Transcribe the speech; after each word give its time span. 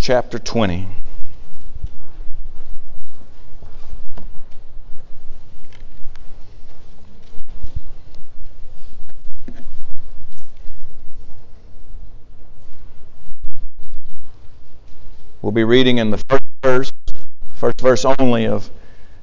chapter 0.00 0.38
20. 0.38 0.88
We'll 15.42 15.52
be 15.52 15.64
reading 15.64 15.98
in 15.98 16.10
the 16.10 16.18
first 16.28 16.42
verse, 16.62 16.92
first 17.54 17.80
verse 17.80 18.04
only 18.18 18.46
of 18.46 18.70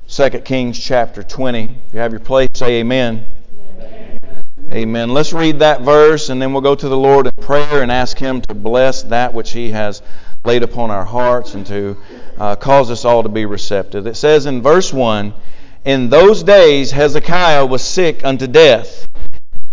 2 0.09 0.29
Kings 0.41 0.79
chapter 0.79 1.23
20. 1.23 1.63
If 1.63 1.93
you 1.93 1.99
have 1.99 2.11
your 2.11 2.19
place, 2.19 2.49
say 2.53 2.81
amen. 2.81 3.25
amen. 3.79 4.19
Amen. 4.71 5.09
Let's 5.09 5.33
read 5.33 5.59
that 5.59 5.81
verse 5.81 6.29
and 6.29 6.41
then 6.41 6.53
we'll 6.53 6.61
go 6.61 6.75
to 6.75 6.89
the 6.89 6.97
Lord 6.97 7.25
in 7.25 7.31
prayer 7.43 7.81
and 7.81 7.91
ask 7.91 8.17
Him 8.17 8.41
to 8.41 8.53
bless 8.53 9.03
that 9.03 9.33
which 9.33 9.51
He 9.51 9.71
has 9.71 10.01
laid 10.45 10.63
upon 10.63 10.91
our 10.91 11.05
hearts 11.05 11.53
and 11.53 11.65
to 11.65 11.97
uh, 12.37 12.55
cause 12.55 12.89
us 12.89 13.05
all 13.05 13.23
to 13.23 13.29
be 13.29 13.45
receptive. 13.45 14.07
It 14.07 14.15
says 14.15 14.45
in 14.45 14.61
verse 14.61 14.93
1 14.93 15.33
In 15.85 16.09
those 16.09 16.43
days 16.43 16.91
Hezekiah 16.91 17.65
was 17.65 17.81
sick 17.81 18.23
unto 18.23 18.47
death. 18.47 19.07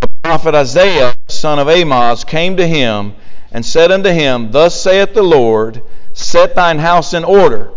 The 0.00 0.08
prophet 0.22 0.54
Isaiah, 0.54 1.14
son 1.28 1.58
of 1.58 1.68
Amoz, 1.68 2.24
came 2.24 2.56
to 2.56 2.66
him 2.66 3.14
and 3.52 3.64
said 3.64 3.92
unto 3.92 4.10
him, 4.10 4.50
Thus 4.50 4.80
saith 4.80 5.14
the 5.14 5.22
Lord, 5.22 5.82
Set 6.12 6.54
thine 6.54 6.78
house 6.78 7.14
in 7.14 7.24
order, 7.24 7.70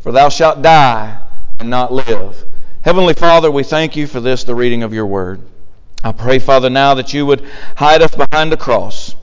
for 0.00 0.12
thou 0.12 0.28
shalt 0.28 0.62
die 0.62 1.18
and 1.58 1.70
not 1.70 1.92
live. 1.92 2.44
Heavenly 2.82 3.14
Father, 3.14 3.50
we 3.50 3.62
thank 3.62 3.96
you 3.96 4.06
for 4.06 4.20
this, 4.20 4.44
the 4.44 4.54
reading 4.54 4.82
of 4.82 4.92
your 4.92 5.06
word. 5.06 5.40
I 6.02 6.12
pray, 6.12 6.38
Father, 6.40 6.68
now 6.68 6.94
that 6.94 7.14
you 7.14 7.24
would 7.26 7.44
hide 7.76 8.02
us 8.02 8.14
behind 8.14 8.50
the 8.50 8.56
cross. 8.56 9.14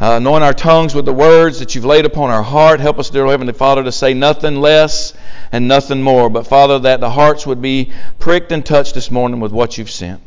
Uh, 0.00 0.16
anoint 0.16 0.42
our 0.42 0.54
tongues 0.54 0.94
with 0.94 1.04
the 1.04 1.12
words 1.12 1.58
that 1.58 1.74
you've 1.74 1.84
laid 1.84 2.06
upon 2.06 2.30
our 2.30 2.42
heart. 2.42 2.80
Help 2.80 2.98
us, 2.98 3.10
dear 3.10 3.26
Heavenly 3.26 3.52
Father, 3.52 3.84
to 3.84 3.92
say 3.92 4.14
nothing 4.14 4.56
less 4.56 5.12
and 5.52 5.68
nothing 5.68 6.00
more. 6.00 6.30
But, 6.30 6.46
Father, 6.46 6.78
that 6.78 7.00
the 7.00 7.10
hearts 7.10 7.46
would 7.46 7.60
be 7.60 7.92
pricked 8.18 8.50
and 8.50 8.64
touched 8.64 8.94
this 8.94 9.10
morning 9.10 9.40
with 9.40 9.52
what 9.52 9.76
you've 9.76 9.90
sent. 9.90 10.22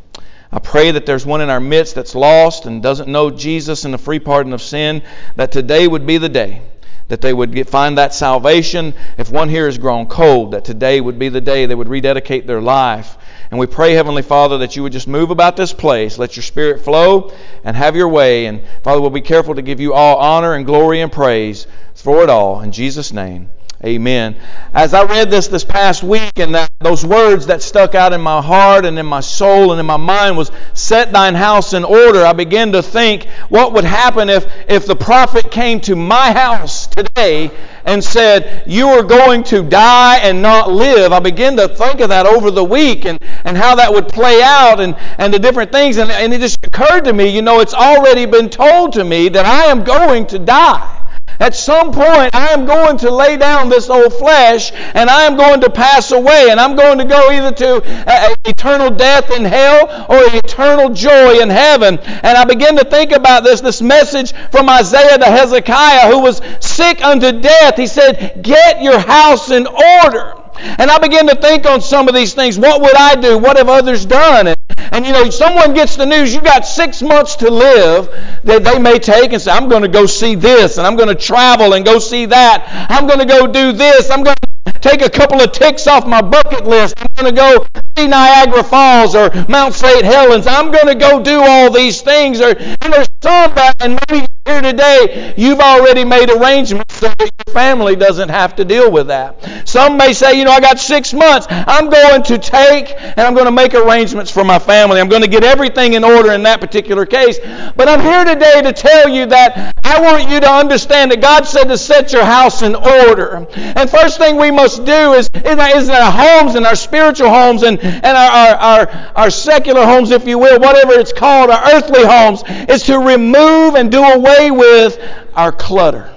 I 0.51 0.59
pray 0.59 0.91
that 0.91 1.07
there's 1.07 1.25
one 1.25 1.41
in 1.41 1.49
our 1.49 1.59
midst 1.59 1.95
that's 1.95 2.13
lost 2.13 2.67
and 2.67 2.83
doesn't 2.83 3.09
know 3.09 3.31
Jesus 3.31 3.83
and 3.83 3.95
the 3.95 3.97
free 3.97 4.19
pardon 4.19 4.53
of 4.53 4.61
sin, 4.61 5.01
that 5.37 5.51
today 5.51 5.87
would 5.87 6.05
be 6.05 6.19
the 6.19 6.29
day 6.29 6.61
that 7.07 7.21
they 7.21 7.33
would 7.33 7.51
get, 7.51 7.67
find 7.67 7.97
that 7.97 8.13
salvation. 8.13 8.93
If 9.17 9.31
one 9.31 9.49
here 9.49 9.65
has 9.65 9.79
grown 9.79 10.05
cold, 10.05 10.51
that 10.51 10.65
today 10.65 11.01
would 11.01 11.17
be 11.17 11.29
the 11.29 11.41
day 11.41 11.65
they 11.65 11.75
would 11.75 11.89
rededicate 11.89 12.45
their 12.45 12.61
life. 12.61 13.17
And 13.53 13.59
we 13.59 13.67
pray, 13.67 13.93
Heavenly 13.93 14.23
Father, 14.23 14.57
that 14.57 14.75
you 14.75 14.81
would 14.81 14.93
just 14.93 15.07
move 15.07 15.29
about 15.29 15.55
this 15.55 15.73
place. 15.73 16.17
Let 16.17 16.35
your 16.35 16.41
Spirit 16.41 16.83
flow 16.83 17.31
and 17.63 17.77
have 17.77 17.95
your 17.95 18.07
way. 18.07 18.47
And 18.47 18.63
Father, 18.81 18.99
we'll 18.99 19.11
be 19.11 19.21
careful 19.21 19.53
to 19.53 19.61
give 19.61 19.79
you 19.79 19.93
all 19.93 20.17
honor 20.17 20.55
and 20.55 20.65
glory 20.65 21.01
and 21.01 21.11
praise 21.11 21.67
for 21.93 22.23
it 22.23 22.31
all. 22.31 22.61
In 22.61 22.71
Jesus' 22.71 23.13
name. 23.13 23.51
Amen. 23.85 24.37
As 24.73 24.93
I 24.93 25.03
read 25.03 25.29
this 25.29 25.47
this 25.47 25.65
past 25.65 26.03
week, 26.03 26.39
and 26.39 26.55
that, 26.55 26.69
those 26.79 27.05
words 27.05 27.47
that 27.47 27.61
stuck 27.61 27.95
out 27.95 28.13
in 28.13 28.21
my 28.21 28.41
heart 28.41 28.85
and 28.85 28.97
in 28.97 29.05
my 29.05 29.19
soul 29.19 29.71
and 29.71 29.79
in 29.79 29.85
my 29.85 29.97
mind 29.97 30.37
was, 30.37 30.51
Set 30.73 31.11
thine 31.11 31.35
house 31.35 31.73
in 31.73 31.83
order, 31.83 32.25
I 32.25 32.31
began 32.31 32.71
to 32.71 32.81
think, 32.81 33.25
what 33.49 33.73
would 33.73 33.83
happen 33.83 34.29
if, 34.29 34.45
if 34.69 34.85
the 34.85 34.95
prophet 34.95 35.51
came 35.51 35.81
to 35.81 35.97
my 35.97 36.31
house 36.31 36.87
today 36.87 37.51
and 37.83 38.01
said, 38.01 38.63
You 38.67 38.87
are 38.87 39.03
going 39.03 39.43
to 39.45 39.63
die 39.63 40.19
and 40.19 40.41
not 40.41 40.71
live? 40.71 41.11
I 41.11 41.19
began 41.19 41.57
to 41.57 41.67
think 41.67 41.99
of 41.99 42.07
that 42.07 42.25
over 42.25 42.51
the 42.51 42.63
week 42.63 43.03
and, 43.03 43.19
and 43.43 43.57
how 43.57 43.75
that 43.75 43.91
would 43.91 44.07
play 44.07 44.41
out 44.41 44.79
and, 44.79 44.95
and 45.17 45.33
the 45.33 45.39
different 45.39 45.73
things. 45.73 45.97
And, 45.97 46.09
and 46.09 46.33
it 46.33 46.39
just 46.39 46.57
occurred 46.65 47.03
to 47.03 47.11
me, 47.11 47.27
you 47.27 47.41
know, 47.41 47.59
it's 47.59 47.73
already 47.73 48.27
been 48.27 48.49
told 48.49 48.93
to 48.93 49.03
me 49.03 49.27
that 49.27 49.45
I 49.45 49.65
am 49.65 49.83
going 49.83 50.27
to 50.27 50.39
die. 50.39 51.02
At 51.39 51.55
some 51.55 51.91
point, 51.91 52.33
I 52.33 52.49
am 52.49 52.65
going 52.65 52.97
to 52.99 53.11
lay 53.11 53.37
down 53.37 53.69
this 53.69 53.89
old 53.89 54.13
flesh 54.13 54.71
and 54.71 55.09
I 55.09 55.23
am 55.23 55.35
going 55.35 55.61
to 55.61 55.69
pass 55.69 56.11
away 56.11 56.47
and 56.49 56.59
I'm 56.59 56.75
going 56.75 56.97
to 56.99 57.05
go 57.05 57.31
either 57.31 57.51
to 57.51 57.75
uh, 57.75 58.03
uh, 58.07 58.35
eternal 58.45 58.89
death 58.89 59.31
in 59.31 59.43
hell 59.43 60.05
or 60.09 60.19
eternal 60.37 60.89
joy 60.89 61.41
in 61.41 61.49
heaven. 61.49 61.99
And 61.99 62.37
I 62.37 62.45
begin 62.45 62.77
to 62.77 62.83
think 62.83 63.11
about 63.11 63.43
this, 63.43 63.61
this 63.61 63.81
message 63.81 64.33
from 64.51 64.69
Isaiah 64.69 65.17
to 65.17 65.25
Hezekiah 65.25 66.11
who 66.11 66.19
was 66.19 66.41
sick 66.59 67.03
unto 67.03 67.31
death. 67.39 67.77
He 67.77 67.87
said, 67.87 68.41
Get 68.41 68.81
your 68.81 68.99
house 68.99 69.49
in 69.49 69.67
order. 69.67 70.39
And 70.55 70.91
I 70.91 70.99
begin 70.99 71.27
to 71.27 71.35
think 71.35 71.65
on 71.65 71.81
some 71.81 72.07
of 72.07 72.13
these 72.13 72.33
things. 72.33 72.59
What 72.59 72.81
would 72.81 72.95
I 72.95 73.15
do? 73.15 73.37
What 73.37 73.57
have 73.57 73.69
others 73.69 74.05
done? 74.05 74.47
And, 74.47 74.57
and, 74.77 75.05
you 75.05 75.11
know, 75.11 75.29
someone 75.29 75.73
gets 75.73 75.95
the 75.95 76.05
news, 76.05 76.33
you 76.33 76.41
got 76.41 76.65
six 76.65 77.01
months 77.01 77.37
to 77.37 77.49
live, 77.49 78.09
that 78.43 78.63
they 78.63 78.79
may 78.79 78.99
take 78.99 79.33
and 79.33 79.41
say, 79.41 79.51
I'm 79.51 79.69
going 79.69 79.81
to 79.81 79.87
go 79.87 80.05
see 80.05 80.35
this, 80.35 80.77
and 80.77 80.85
I'm 80.85 80.95
going 80.95 81.09
to 81.09 81.15
travel 81.15 81.73
and 81.73 81.85
go 81.85 81.99
see 81.99 82.25
that. 82.27 82.87
I'm 82.89 83.07
going 83.07 83.19
to 83.19 83.25
go 83.25 83.47
do 83.47 83.71
this. 83.71 84.09
I'm 84.09 84.23
going 84.23 84.35
to 84.65 84.79
take 84.79 85.01
a 85.01 85.09
couple 85.09 85.41
of 85.41 85.51
ticks 85.51 85.87
off 85.87 86.05
my 86.05 86.21
bucket 86.21 86.65
list. 86.65 86.95
I'm 86.97 87.23
going 87.23 87.35
to 87.35 87.41
go 87.41 87.65
see 87.97 88.07
Niagara 88.07 88.63
Falls 88.63 89.15
or 89.15 89.31
Mount 89.47 89.73
St. 89.73 90.03
Helens. 90.03 90.47
I'm 90.47 90.71
going 90.71 90.87
to 90.87 90.95
go 90.95 91.23
do 91.23 91.41
all 91.41 91.71
these 91.71 92.01
things. 92.01 92.41
Or, 92.41 92.55
and 92.57 92.93
there's 92.93 93.09
some 93.21 93.53
and 93.79 93.99
maybe 94.09 94.27
here 94.45 94.61
today, 94.61 95.33
you've 95.37 95.59
already 95.59 96.03
made 96.03 96.29
arrangements 96.29 96.95
so 96.95 97.07
that 97.07 97.19
your 97.19 97.53
family 97.53 97.95
doesn't 97.95 98.29
have 98.29 98.55
to 98.57 98.65
deal 98.65 98.91
with 98.91 99.07
that. 99.07 99.67
Some 99.67 99.97
may 99.97 100.11
say, 100.13 100.37
you 100.37 100.43
know, 100.43 100.51
I 100.51 100.59
got 100.59 100.79
six 100.79 101.13
months. 101.13 101.47
I'm 101.49 101.89
going 101.89 102.23
to 102.23 102.37
take 102.37 102.93
and 102.97 103.21
I'm 103.21 103.33
going 103.33 103.45
to 103.45 103.51
make 103.51 103.73
arrangements 103.73 104.31
for 104.31 104.43
my 104.43 104.59
family. 104.59 104.99
I'm 104.99 105.09
going 105.09 105.21
to 105.21 105.29
get 105.29 105.43
everything 105.43 105.93
in 105.93 106.03
order 106.03 106.33
in 106.33 106.43
that 106.43 106.59
particular 106.59 107.05
case. 107.05 107.39
But 107.75 107.87
I'm 107.87 108.01
here 108.01 108.25
today 108.25 108.61
to 108.61 108.73
tell 108.73 109.07
you 109.07 109.27
that 109.27 109.72
I 109.83 109.99
want 109.99 110.29
you 110.29 110.39
to 110.39 110.49
understand 110.49 111.11
that 111.11 111.21
God 111.21 111.45
said 111.45 111.65
to 111.65 111.77
set 111.77 112.13
your 112.13 112.23
house 112.23 112.61
in 112.61 112.73
order. 112.73 113.45
And 113.55 113.89
first 113.89 114.17
thing 114.17 114.37
we 114.37 114.49
must 114.49 114.85
do 114.85 115.13
is, 115.13 115.29
in 115.33 115.59
our 115.59 116.11
homes 116.11 116.55
and 116.55 116.65
our 116.65 116.75
spiritual 116.75 117.29
homes 117.29 117.63
and, 117.63 117.79
and 117.79 118.05
our, 118.05 118.31
our, 118.31 118.55
our, 118.55 119.11
our 119.15 119.29
secular 119.29 119.85
homes, 119.85 120.11
if 120.11 120.25
you 120.25 120.37
will, 120.37 120.59
whatever 120.59 120.93
it's 120.93 121.13
called, 121.13 121.49
our 121.49 121.75
earthly 121.75 122.05
homes, 122.05 122.43
is 122.69 122.83
to 122.83 122.97
remove 122.97 123.75
and 123.75 123.91
do 123.91 124.01
away 124.01 124.51
with 124.51 124.99
our 125.35 125.51
clutter. 125.51 126.13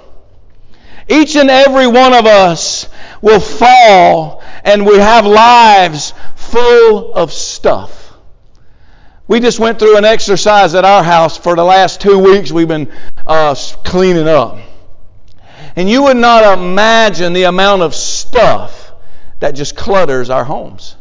Each 1.08 1.36
and 1.36 1.50
every 1.50 1.86
one 1.86 2.14
of 2.14 2.26
us 2.26 2.88
will 3.20 3.40
fall 3.40 4.42
and 4.64 4.84
we 4.84 4.98
have 4.98 5.24
lives 5.24 6.12
full 6.34 7.14
of 7.14 7.32
stuff. 7.32 7.95
We 9.28 9.40
just 9.40 9.58
went 9.58 9.78
through 9.78 9.96
an 9.96 10.04
exercise 10.04 10.74
at 10.74 10.84
our 10.84 11.02
house 11.02 11.36
for 11.36 11.56
the 11.56 11.64
last 11.64 12.00
two 12.00 12.18
weeks. 12.18 12.52
We've 12.52 12.68
been 12.68 12.92
uh, 13.26 13.54
cleaning 13.84 14.28
up. 14.28 14.58
And 15.74 15.90
you 15.90 16.04
would 16.04 16.16
not 16.16 16.58
imagine 16.58 17.32
the 17.32 17.44
amount 17.44 17.82
of 17.82 17.94
stuff 17.94 18.92
that 19.40 19.52
just 19.52 19.76
clutters 19.76 20.30
our 20.30 20.44
homes. 20.44 20.96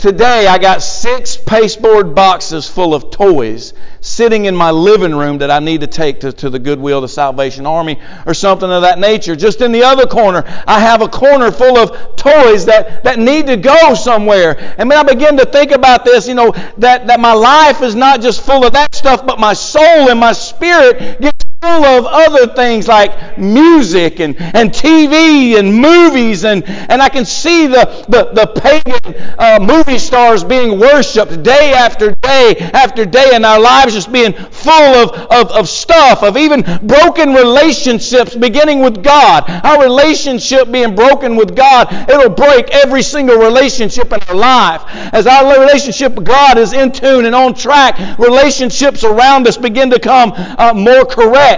Today, 0.00 0.46
I 0.46 0.56
got 0.56 0.82
six 0.82 1.36
pasteboard 1.36 2.14
boxes 2.14 2.66
full 2.66 2.94
of 2.94 3.10
toys 3.10 3.74
sitting 4.00 4.46
in 4.46 4.56
my 4.56 4.70
living 4.70 5.14
room 5.14 5.36
that 5.38 5.50
I 5.50 5.58
need 5.58 5.82
to 5.82 5.86
take 5.86 6.20
to, 6.20 6.32
to 6.32 6.48
the 6.48 6.58
Goodwill, 6.58 7.02
the 7.02 7.08
Salvation 7.08 7.66
Army, 7.66 8.00
or 8.24 8.32
something 8.32 8.70
of 8.70 8.80
that 8.80 8.98
nature. 8.98 9.36
Just 9.36 9.60
in 9.60 9.72
the 9.72 9.82
other 9.82 10.06
corner, 10.06 10.42
I 10.66 10.80
have 10.80 11.02
a 11.02 11.08
corner 11.08 11.52
full 11.52 11.76
of 11.76 12.16
toys 12.16 12.64
that, 12.64 13.04
that 13.04 13.18
need 13.18 13.48
to 13.48 13.58
go 13.58 13.92
somewhere. 13.92 14.56
And 14.78 14.88
when 14.88 14.96
I 14.96 15.02
begin 15.02 15.36
to 15.36 15.44
think 15.44 15.70
about 15.70 16.06
this, 16.06 16.26
you 16.26 16.34
know, 16.34 16.52
that, 16.78 17.08
that 17.08 17.20
my 17.20 17.34
life 17.34 17.82
is 17.82 17.94
not 17.94 18.22
just 18.22 18.40
full 18.40 18.64
of 18.64 18.72
that 18.72 18.94
stuff, 18.94 19.26
but 19.26 19.38
my 19.38 19.52
soul 19.52 20.08
and 20.08 20.18
my 20.18 20.32
spirit 20.32 21.20
gets 21.20 21.44
full 21.60 21.84
of 21.84 22.06
other 22.06 22.46
things 22.54 22.88
like 22.88 23.36
music 23.36 24.18
and, 24.18 24.34
and 24.40 24.70
TV 24.70 25.58
and 25.58 25.74
movies, 25.74 26.44
and, 26.44 26.64
and 26.66 27.02
I 27.02 27.10
can 27.10 27.26
see 27.26 27.66
the, 27.66 27.84
the, 28.08 28.30
the 28.32 28.46
pagan 28.46 29.34
uh, 29.38 29.58
movie 29.60 29.98
stars 29.98 30.42
being 30.42 30.80
worshiped 30.80 31.42
day 31.42 31.74
after 31.74 32.14
day 32.14 32.56
after 32.72 33.04
day, 33.04 33.32
and 33.34 33.44
our 33.44 33.60
lives 33.60 33.92
just 33.92 34.10
being 34.10 34.32
full 34.32 34.72
of, 34.72 35.10
of, 35.30 35.50
of 35.50 35.68
stuff, 35.68 36.22
of 36.22 36.38
even 36.38 36.62
broken 36.82 37.34
relationships 37.34 38.34
beginning 38.34 38.80
with 38.80 39.04
God. 39.04 39.44
Our 39.46 39.82
relationship 39.82 40.72
being 40.72 40.94
broken 40.94 41.36
with 41.36 41.54
God, 41.54 41.92
it'll 42.08 42.30
break 42.30 42.70
every 42.70 43.02
single 43.02 43.36
relationship 43.36 44.10
in 44.14 44.20
our 44.22 44.34
life. 44.34 44.82
As 45.12 45.26
our 45.26 45.60
relationship 45.60 46.14
with 46.14 46.24
God 46.24 46.56
is 46.56 46.72
in 46.72 46.90
tune 46.90 47.26
and 47.26 47.34
on 47.34 47.52
track, 47.52 48.18
relationships 48.18 49.04
around 49.04 49.46
us 49.46 49.58
begin 49.58 49.90
to 49.90 50.00
come 50.00 50.32
uh, 50.34 50.72
more 50.74 51.04
correct 51.04 51.49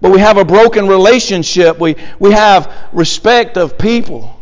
But 0.00 0.12
we 0.12 0.20
have 0.20 0.36
a 0.36 0.44
broken 0.44 0.88
relationship. 0.88 1.78
We, 1.78 1.96
we 2.18 2.32
have 2.32 2.72
respect 2.92 3.56
of 3.56 3.78
people 3.78 4.38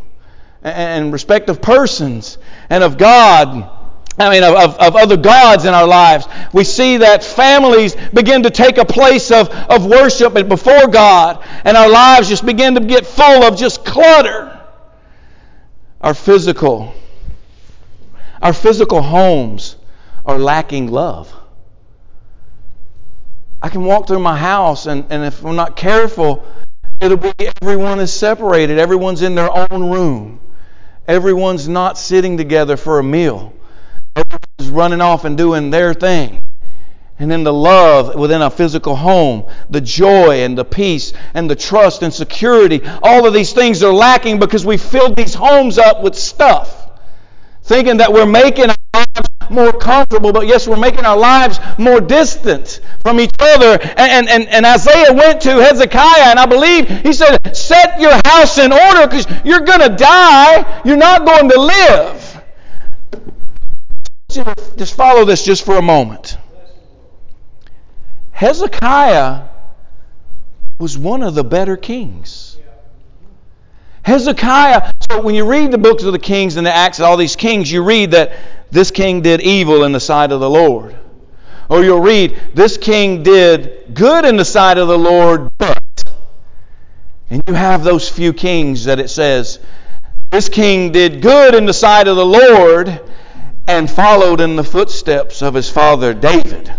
and 0.61 1.13
respect 1.13 1.49
of 1.49 1.61
persons 1.61 2.37
and 2.69 2.83
of 2.83 2.97
God. 2.97 3.71
I 4.17 4.29
mean, 4.29 4.43
of, 4.43 4.77
of, 4.77 4.95
other 4.95 5.17
gods 5.17 5.65
in 5.65 5.73
our 5.73 5.85
lives. 5.85 6.25
We 6.53 6.63
see 6.63 6.97
that 6.97 7.23
families 7.23 7.95
begin 8.13 8.43
to 8.43 8.49
take 8.49 8.77
a 8.77 8.85
place 8.85 9.29
of, 9.29 9.49
of 9.49 9.85
worship 9.85 10.33
before 10.47 10.87
God, 10.87 11.45
and 11.65 11.75
our 11.75 11.89
lives 11.89 12.29
just 12.29 12.45
begin 12.45 12.75
to 12.75 12.81
get 12.81 13.05
full 13.05 13.43
of 13.43 13.57
just 13.57 13.83
clutter. 13.83 14.57
Our 15.99 16.13
physical, 16.13 16.93
our 18.41 18.53
physical 18.53 19.01
homes 19.01 19.75
are 20.25 20.39
lacking 20.39 20.91
love. 20.91 21.34
I 23.65 23.69
can 23.69 23.83
walk 23.83 24.07
through 24.07 24.19
my 24.19 24.37
house, 24.37 24.85
and, 24.85 25.05
and 25.09 25.25
if 25.25 25.43
I'm 25.43 25.55
not 25.55 25.75
careful, 25.75 26.45
It'll 27.01 27.17
be 27.17 27.33
everyone 27.61 27.99
is 27.99 28.13
separated. 28.13 28.79
Everyone's 28.79 29.21
in 29.21 29.35
their 29.35 29.49
own 29.51 29.91
room. 29.91 30.39
Everyone's 31.07 31.67
not 31.67 31.97
sitting 31.97 32.37
together 32.37 32.77
for 32.77 32.99
a 32.99 33.03
meal. 33.03 33.53
Everyone's 34.15 34.73
running 34.73 35.01
off 35.01 35.25
and 35.25 35.37
doing 35.37 35.69
their 35.69 35.93
thing. 35.93 36.39
And 37.19 37.29
then 37.29 37.43
the 37.43 37.53
love 37.53 38.15
within 38.15 38.41
a 38.41 38.49
physical 38.49 38.95
home, 38.95 39.45
the 39.69 39.81
joy 39.81 40.43
and 40.43 40.57
the 40.57 40.65
peace 40.65 41.13
and 41.33 41.49
the 41.49 41.55
trust 41.55 42.01
and 42.01 42.13
security, 42.13 42.81
all 43.03 43.25
of 43.25 43.33
these 43.33 43.53
things 43.53 43.83
are 43.83 43.93
lacking 43.93 44.39
because 44.39 44.65
we 44.65 44.77
filled 44.77 45.15
these 45.15 45.33
homes 45.33 45.77
up 45.77 46.01
with 46.01 46.15
stuff. 46.15 46.89
Thinking 47.63 47.97
that 47.97 48.11
we're 48.11 48.25
making 48.25 48.69
more 49.49 49.71
comfortable, 49.71 50.31
but 50.31 50.47
yes, 50.47 50.67
we're 50.67 50.77
making 50.77 51.05
our 51.05 51.17
lives 51.17 51.59
more 51.77 52.01
distant 52.01 52.81
from 53.01 53.19
each 53.19 53.33
other. 53.39 53.79
And, 53.97 54.27
and, 54.27 54.47
and 54.47 54.65
Isaiah 54.65 55.13
went 55.13 55.41
to 55.41 55.51
Hezekiah, 55.51 56.29
and 56.29 56.39
I 56.39 56.45
believe 56.45 56.87
he 56.87 57.13
said, 57.13 57.55
Set 57.55 57.99
your 57.99 58.19
house 58.25 58.57
in 58.57 58.71
order 58.71 59.07
because 59.07 59.27
you're 59.43 59.61
going 59.61 59.81
to 59.81 59.95
die. 59.95 60.81
You're 60.85 60.97
not 60.97 61.25
going 61.25 61.49
to 61.49 61.59
live. 61.59 62.31
Just 64.75 64.95
follow 64.95 65.25
this 65.25 65.43
just 65.43 65.65
for 65.65 65.77
a 65.77 65.81
moment. 65.81 66.37
Hezekiah 68.31 69.43
was 70.77 70.97
one 70.97 71.23
of 71.23 71.35
the 71.35 71.43
better 71.43 71.77
kings. 71.77 72.57
Hezekiah, 74.03 74.91
so 75.09 75.21
when 75.21 75.33
you 75.33 75.47
read 75.47 75.71
the 75.71 75.79
books 75.79 76.03
of 76.03 76.11
the 76.11 76.19
kings 76.19 76.57
and 76.57 76.67
the 76.67 76.73
acts 76.73 76.99
of 76.99 77.05
all 77.05 77.17
these 77.17 77.35
kings, 77.35 77.71
you 77.71 77.83
read 77.83 78.11
that 78.11 78.33
this 78.75 78.91
king 78.91 79.21
did 79.21 79.41
evil 79.41 79.85
in 79.85 79.93
the 79.93 79.99
sight 79.99 80.33
of 80.33 80.41
the 80.41 80.49
Lord. 80.49 80.97
Or 81.69 81.83
you'll 81.83 82.01
read, 82.01 82.39
this 82.53 82.77
king 82.77 83.23
did 83.23 83.93
good 83.93 84.25
in 84.25 84.35
the 84.35 84.45
sight 84.45 84.77
of 84.77 84.87
the 84.87 84.97
Lord, 84.97 85.49
but. 85.57 85.79
And 87.29 87.41
you 87.47 87.53
have 87.53 87.83
those 87.83 88.09
few 88.09 88.33
kings 88.33 88.85
that 88.85 88.99
it 88.99 89.09
says, 89.09 89.59
this 90.29 90.49
king 90.49 90.91
did 90.91 91.21
good 91.21 91.55
in 91.55 91.65
the 91.65 91.73
sight 91.73 92.09
of 92.09 92.17
the 92.17 92.25
Lord 92.25 93.01
and 93.65 93.89
followed 93.89 94.41
in 94.41 94.57
the 94.57 94.63
footsteps 94.63 95.41
of 95.41 95.53
his 95.53 95.69
father 95.69 96.13
David. 96.13 96.71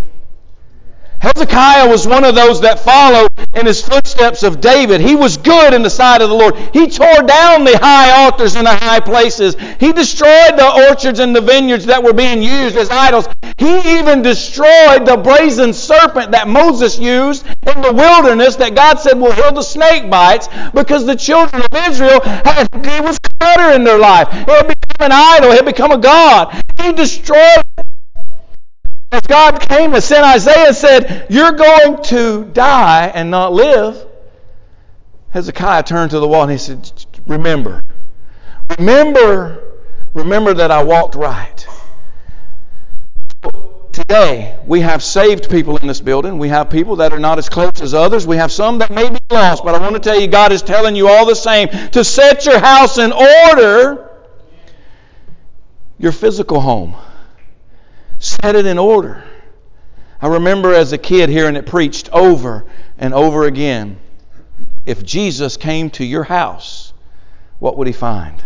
Hezekiah 1.26 1.88
was 1.88 2.06
one 2.06 2.22
of 2.22 2.36
those 2.36 2.60
that 2.60 2.78
followed 2.78 3.28
in 3.54 3.66
his 3.66 3.82
footsteps 3.82 4.44
of 4.44 4.60
David. 4.60 5.00
He 5.00 5.16
was 5.16 5.36
good 5.36 5.74
in 5.74 5.82
the 5.82 5.90
sight 5.90 6.22
of 6.22 6.28
the 6.28 6.36
Lord. 6.36 6.54
He 6.72 6.88
tore 6.88 7.22
down 7.22 7.64
the 7.64 7.76
high 7.78 8.22
altars 8.22 8.54
and 8.54 8.64
the 8.64 8.74
high 8.74 9.00
places. 9.00 9.56
He 9.80 9.92
destroyed 9.92 10.56
the 10.56 10.86
orchards 10.88 11.18
and 11.18 11.34
the 11.34 11.40
vineyards 11.40 11.86
that 11.86 12.04
were 12.04 12.12
being 12.12 12.42
used 12.42 12.76
as 12.76 12.90
idols. 12.90 13.26
He 13.58 13.98
even 13.98 14.22
destroyed 14.22 15.04
the 15.04 15.16
brazen 15.16 15.72
serpent 15.72 16.30
that 16.30 16.46
Moses 16.46 16.96
used 16.96 17.44
in 17.46 17.82
the 17.82 17.92
wilderness 17.92 18.54
that 18.56 18.76
God 18.76 19.00
said 19.00 19.18
will 19.18 19.32
heal 19.32 19.52
the 19.52 19.62
snake 19.62 20.08
bites 20.08 20.48
because 20.74 21.06
the 21.06 21.16
children 21.16 21.60
of 21.60 21.88
Israel 21.88 22.20
had, 22.20 22.68
it 22.72 23.02
was 23.02 23.18
clutter 23.40 23.74
in 23.74 23.82
their 23.82 23.98
life. 23.98 24.28
It 24.30 24.48
had 24.48 24.68
become 24.68 25.10
an 25.10 25.12
idol. 25.12 25.50
It 25.50 25.56
had 25.56 25.64
become 25.64 25.90
a 25.90 25.98
god. 25.98 26.62
He 26.80 26.92
destroyed 26.92 27.64
as 29.16 29.26
God 29.26 29.60
came 29.60 29.94
and 29.94 30.02
sent 30.02 30.24
Isaiah 30.24 30.74
said, 30.74 31.26
You're 31.30 31.52
going 31.52 32.02
to 32.04 32.44
die 32.44 33.06
and 33.14 33.30
not 33.30 33.52
live, 33.52 34.06
Hezekiah 35.30 35.82
turned 35.84 36.10
to 36.12 36.20
the 36.20 36.28
wall 36.28 36.42
and 36.42 36.52
he 36.52 36.58
said, 36.58 36.90
Remember, 37.26 37.82
remember, 38.78 39.62
remember 40.14 40.54
that 40.54 40.70
I 40.70 40.84
walked 40.84 41.14
right. 41.14 41.66
Today, 43.92 44.58
we 44.66 44.82
have 44.82 45.02
saved 45.02 45.50
people 45.50 45.78
in 45.78 45.86
this 45.88 46.02
building. 46.02 46.36
We 46.36 46.50
have 46.50 46.68
people 46.68 46.96
that 46.96 47.14
are 47.14 47.18
not 47.18 47.38
as 47.38 47.48
close 47.48 47.80
as 47.80 47.94
others. 47.94 48.26
We 48.26 48.36
have 48.36 48.52
some 48.52 48.78
that 48.78 48.90
may 48.90 49.08
be 49.08 49.18
lost. 49.30 49.64
But 49.64 49.74
I 49.74 49.78
want 49.78 49.94
to 49.94 50.00
tell 50.00 50.20
you, 50.20 50.26
God 50.26 50.52
is 50.52 50.60
telling 50.60 50.94
you 50.94 51.08
all 51.08 51.24
the 51.24 51.34
same 51.34 51.68
to 51.68 52.04
set 52.04 52.44
your 52.44 52.58
house 52.58 52.98
in 52.98 53.12
order, 53.12 54.10
your 55.98 56.12
physical 56.12 56.60
home. 56.60 56.94
Set 58.18 58.54
it 58.56 58.66
in 58.66 58.78
order. 58.78 59.24
I 60.20 60.28
remember 60.28 60.72
as 60.72 60.92
a 60.92 60.98
kid 60.98 61.28
hearing 61.28 61.56
it 61.56 61.66
preached 61.66 62.08
over 62.12 62.64
and 62.98 63.12
over 63.12 63.44
again. 63.44 63.98
If 64.86 65.04
Jesus 65.04 65.56
came 65.56 65.90
to 65.90 66.04
your 66.04 66.24
house, 66.24 66.92
what 67.58 67.76
would 67.76 67.86
he 67.86 67.92
find? 67.92 68.42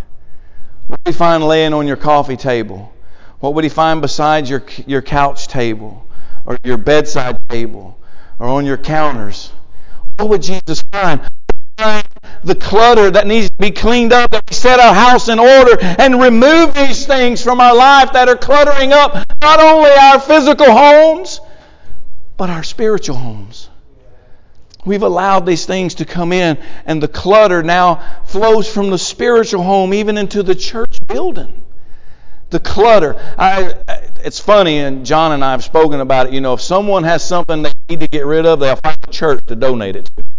What 0.86 1.00
would 1.04 1.14
he 1.14 1.16
find 1.16 1.44
laying 1.44 1.72
on 1.72 1.86
your 1.86 1.96
coffee 1.96 2.36
table? 2.36 2.92
What 3.38 3.54
would 3.54 3.64
he 3.64 3.70
find 3.70 4.00
beside 4.00 4.48
your, 4.48 4.62
your 4.86 5.02
couch 5.02 5.48
table 5.48 6.06
or 6.44 6.58
your 6.64 6.76
bedside 6.76 7.36
table 7.48 7.98
or 8.38 8.48
on 8.48 8.66
your 8.66 8.76
counters? 8.76 9.52
What 10.16 10.28
would 10.30 10.42
Jesus 10.42 10.82
find? 10.92 11.20
The 12.42 12.54
clutter 12.54 13.10
that 13.10 13.26
needs 13.26 13.48
to 13.50 13.56
be 13.58 13.70
cleaned 13.70 14.12
up, 14.12 14.30
that 14.30 14.44
we 14.48 14.54
set 14.54 14.80
our 14.80 14.94
house 14.94 15.28
in 15.28 15.38
order 15.38 15.76
and 15.80 16.20
remove 16.20 16.74
these 16.74 17.06
things 17.06 17.42
from 17.42 17.60
our 17.60 17.74
life 17.74 18.12
that 18.12 18.28
are 18.28 18.36
cluttering 18.36 18.92
up 18.92 19.14
not 19.40 19.60
only 19.60 19.90
our 19.90 20.20
physical 20.20 20.70
homes, 20.70 21.40
but 22.36 22.50
our 22.50 22.62
spiritual 22.62 23.16
homes. 23.16 23.68
We've 24.84 25.02
allowed 25.02 25.44
these 25.44 25.66
things 25.66 25.96
to 25.96 26.06
come 26.06 26.32
in, 26.32 26.58
and 26.86 27.02
the 27.02 27.08
clutter 27.08 27.62
now 27.62 28.22
flows 28.24 28.72
from 28.72 28.90
the 28.90 28.98
spiritual 28.98 29.62
home 29.62 29.92
even 29.92 30.16
into 30.16 30.42
the 30.42 30.54
church 30.54 30.98
building. 31.06 31.62
The 32.48 32.60
clutter. 32.60 33.14
I, 33.38 33.74
it's 34.24 34.40
funny, 34.40 34.78
and 34.78 35.04
John 35.04 35.32
and 35.32 35.44
I 35.44 35.52
have 35.52 35.62
spoken 35.62 36.00
about 36.00 36.28
it. 36.28 36.32
You 36.32 36.40
know, 36.40 36.54
if 36.54 36.62
someone 36.62 37.04
has 37.04 37.22
something 37.22 37.62
they 37.62 37.72
need 37.88 38.00
to 38.00 38.08
get 38.08 38.24
rid 38.24 38.46
of, 38.46 38.58
they'll 38.58 38.76
find 38.76 38.96
a 39.06 39.10
church 39.10 39.44
to 39.46 39.54
donate 39.54 39.96
it 39.96 40.06
to. 40.16 40.29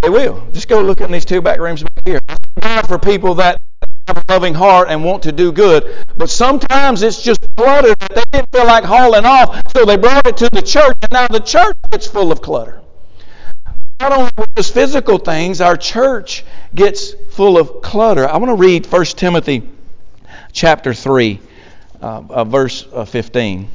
They 0.00 0.08
will. 0.08 0.46
Just 0.52 0.68
go 0.68 0.80
look 0.80 1.00
in 1.00 1.12
these 1.12 1.24
two 1.24 1.42
back 1.42 1.58
rooms 1.58 1.82
back 1.82 2.02
here. 2.04 2.20
God 2.60 2.86
for 2.86 2.98
people 2.98 3.34
that 3.36 3.60
have 4.08 4.16
a 4.16 4.32
loving 4.32 4.54
heart 4.54 4.88
and 4.88 5.04
want 5.04 5.22
to 5.24 5.32
do 5.32 5.52
good. 5.52 6.04
But 6.16 6.30
sometimes 6.30 7.02
it's 7.02 7.22
just 7.22 7.40
clutter 7.56 7.94
that 8.00 8.14
they 8.14 8.24
didn't 8.32 8.50
feel 8.52 8.66
like 8.66 8.84
hauling 8.84 9.26
off, 9.26 9.62
so 9.72 9.84
they 9.84 9.96
brought 9.96 10.26
it 10.26 10.38
to 10.38 10.48
the 10.52 10.62
church, 10.62 10.96
and 11.02 11.12
now 11.12 11.28
the 11.28 11.40
church 11.40 11.76
gets 11.90 12.06
full 12.06 12.32
of 12.32 12.40
clutter. 12.40 12.80
Not 14.00 14.12
only 14.12 14.30
with 14.38 14.54
just 14.56 14.72
physical 14.72 15.18
things, 15.18 15.60
our 15.60 15.76
church 15.76 16.44
gets 16.74 17.12
full 17.30 17.58
of 17.58 17.82
clutter. 17.82 18.26
I 18.26 18.38
want 18.38 18.50
to 18.50 18.54
read 18.54 18.86
1 18.86 19.04
Timothy 19.04 19.68
chapter 20.52 20.94
3, 20.94 21.38
uh, 22.00 22.22
uh, 22.30 22.44
verse 22.44 22.86
uh, 22.92 23.04
15. 23.04 23.68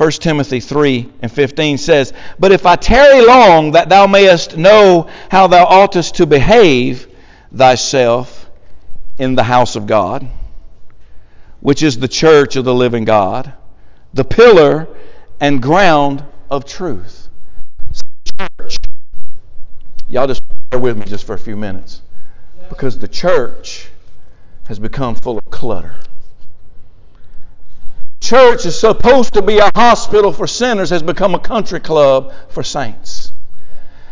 1 0.00 0.12
Timothy 0.12 0.60
3 0.60 1.12
and 1.20 1.30
15 1.30 1.76
says, 1.76 2.14
But 2.38 2.52
if 2.52 2.64
I 2.64 2.76
tarry 2.76 3.22
long, 3.22 3.72
that 3.72 3.90
thou 3.90 4.06
mayest 4.06 4.56
know 4.56 5.10
how 5.30 5.46
thou 5.46 5.66
oughtest 5.66 6.14
to 6.14 6.26
behave 6.26 7.06
thyself 7.54 8.48
in 9.18 9.34
the 9.34 9.42
house 9.42 9.76
of 9.76 9.86
God, 9.86 10.26
which 11.60 11.82
is 11.82 11.98
the 11.98 12.08
church 12.08 12.56
of 12.56 12.64
the 12.64 12.72
living 12.72 13.04
God, 13.04 13.52
the 14.14 14.24
pillar 14.24 14.88
and 15.38 15.60
ground 15.60 16.24
of 16.50 16.64
truth. 16.64 17.28
Church. 18.58 18.78
Y'all 20.08 20.26
just 20.26 20.40
bear 20.70 20.80
with 20.80 20.96
me 20.96 21.04
just 21.04 21.26
for 21.26 21.34
a 21.34 21.38
few 21.38 21.56
minutes. 21.56 22.00
Because 22.70 22.98
the 22.98 23.08
church 23.08 23.90
has 24.64 24.78
become 24.78 25.14
full 25.14 25.36
of 25.36 25.44
clutter 25.50 25.94
church 28.30 28.64
is 28.64 28.78
supposed 28.78 29.34
to 29.34 29.42
be 29.42 29.58
a 29.58 29.68
hospital 29.74 30.32
for 30.32 30.46
sinners 30.46 30.90
has 30.90 31.02
become 31.02 31.34
a 31.34 31.38
country 31.40 31.80
club 31.80 32.32
for 32.48 32.62
saints. 32.62 33.32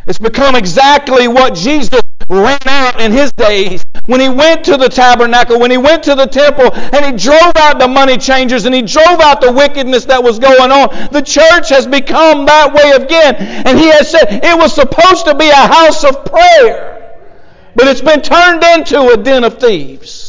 It's 0.09 0.19
become 0.19 0.57
exactly 0.57 1.29
what 1.29 1.55
Jesus 1.55 2.01
ran 2.29 2.59
out 2.67 3.01
in 3.01 3.13
his 3.13 3.31
days 3.33 3.85
when 4.07 4.19
he 4.19 4.29
went 4.29 4.65
to 4.65 4.77
the 4.77 4.89
tabernacle, 4.89 5.61
when 5.61 5.71
he 5.71 5.77
went 5.77 6.03
to 6.03 6.17
the 6.17 6.27
temple, 6.27 6.75
and 6.75 7.05
he 7.07 7.13
drove 7.13 7.53
out 7.55 7.79
the 7.79 7.87
money 7.87 8.17
changers 8.17 8.65
and 8.65 8.75
he 8.75 8.83
drove 8.83 9.21
out 9.21 9.41
the 9.41 9.53
wickedness 9.53 10.07
that 10.07 10.25
was 10.25 10.41
going 10.41 10.73
on. 10.73 10.89
The 11.13 11.23
church 11.23 11.69
has 11.69 11.87
become 11.87 12.47
that 12.47 12.75
way 12.75 12.91
again. 13.05 13.37
And 13.37 13.79
he 13.79 13.87
has 13.87 14.11
said 14.11 14.41
it 14.43 14.59
was 14.59 14.75
supposed 14.75 15.27
to 15.27 15.37
be 15.37 15.49
a 15.49 15.55
house 15.55 16.03
of 16.03 16.25
prayer, 16.25 17.23
but 17.77 17.87
it's 17.87 18.01
been 18.01 18.23
turned 18.23 18.65
into 18.65 19.13
a 19.13 19.17
den 19.17 19.45
of 19.45 19.61
thieves. 19.61 20.28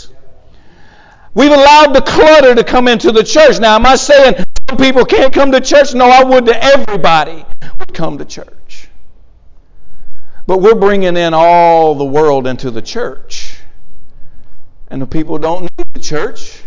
We've 1.34 1.52
allowed 1.52 1.94
the 1.94 2.02
clutter 2.02 2.56
to 2.56 2.64
come 2.64 2.88
into 2.88 3.12
the 3.12 3.24
church. 3.24 3.60
Now, 3.60 3.76
am 3.76 3.86
I 3.86 3.96
saying 3.96 4.36
some 4.70 4.78
people 4.78 5.06
can't 5.06 5.34
come 5.34 5.52
to 5.52 5.62
church? 5.62 5.94
No, 5.94 6.10
I 6.10 6.24
would 6.24 6.46
to 6.48 6.64
everybody 6.64 7.46
would 7.80 7.94
come 7.94 8.18
to 8.18 8.26
church. 8.26 8.88
But 10.48 10.62
we're 10.62 10.76
bringing 10.76 11.16
in 11.16 11.34
all 11.34 11.96
the 11.96 12.06
world 12.06 12.48
into 12.48 12.72
the 12.72 12.82
church. 12.82 13.60
And 14.90 15.02
the 15.02 15.06
people 15.06 15.38
don't 15.38 15.62
need 15.62 15.88
the 15.94 16.00
church 16.00 16.64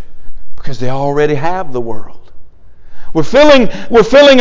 because 0.54 0.78
they 0.78 0.90
already 0.90 1.34
have 1.34 1.72
the 1.72 1.80
world. 1.80 2.32
We're 3.12 3.24
filling, 3.24 3.68
we're 3.90 4.04
filling 4.04 4.40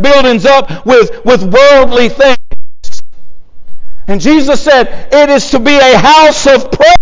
buildings 0.00 0.46
up 0.46 0.86
with, 0.86 1.24
with 1.24 1.42
worldly 1.42 2.08
things. 2.08 2.38
And 4.06 4.20
Jesus 4.20 4.62
said, 4.62 5.08
it 5.12 5.28
is 5.28 5.50
to 5.50 5.58
be 5.58 5.76
a 5.76 5.98
house 5.98 6.46
of 6.46 6.70
prayer 6.72 6.94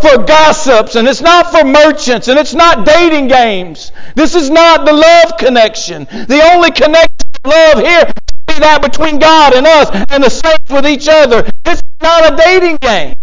for 0.00 0.22
gossips 0.22 0.94
and 0.94 1.08
it's 1.08 1.20
not 1.20 1.50
for 1.50 1.64
merchants 1.64 2.28
and 2.28 2.38
it's 2.38 2.54
not 2.54 2.86
dating 2.86 3.28
games. 3.28 3.92
This 4.14 4.34
is 4.34 4.50
not 4.50 4.86
the 4.86 4.92
love 4.92 5.38
connection. 5.38 6.04
The 6.04 6.40
only 6.52 6.70
connection 6.70 7.26
of 7.44 7.50
love 7.50 7.78
here 7.84 8.12
is 8.50 8.58
that 8.58 8.82
between 8.82 9.18
God 9.18 9.54
and 9.54 9.66
us 9.66 9.90
and 10.10 10.22
the 10.22 10.30
saints 10.30 10.70
with 10.70 10.86
each 10.86 11.08
other. 11.08 11.48
This 11.64 11.78
is 11.78 11.82
not 12.00 12.32
a 12.32 12.36
dating 12.36 12.76
game. 12.76 13.14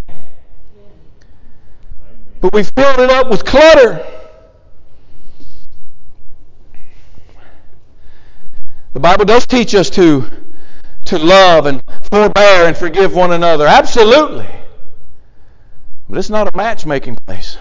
But 2.42 2.54
we 2.54 2.64
filled 2.64 3.00
it 3.00 3.10
up 3.10 3.30
with 3.30 3.46
clutter. 3.46 4.06
The 8.94 9.00
Bible 9.00 9.26
does 9.26 9.46
teach 9.46 9.76
us 9.76 9.90
to, 9.92 10.30
to 11.06 11.18
love 11.18 11.66
and 11.66 11.82
forbear 12.10 12.68
and 12.68 12.78
forgive 12.78 13.14
one 13.14 13.34
another. 13.34 13.68
Absolutely. 13.68 14.48
But 16.10 16.18
it's 16.20 16.30
not 16.30 16.54
a 16.54 16.56
matchmaking 16.56 17.18
place. 17.26 17.58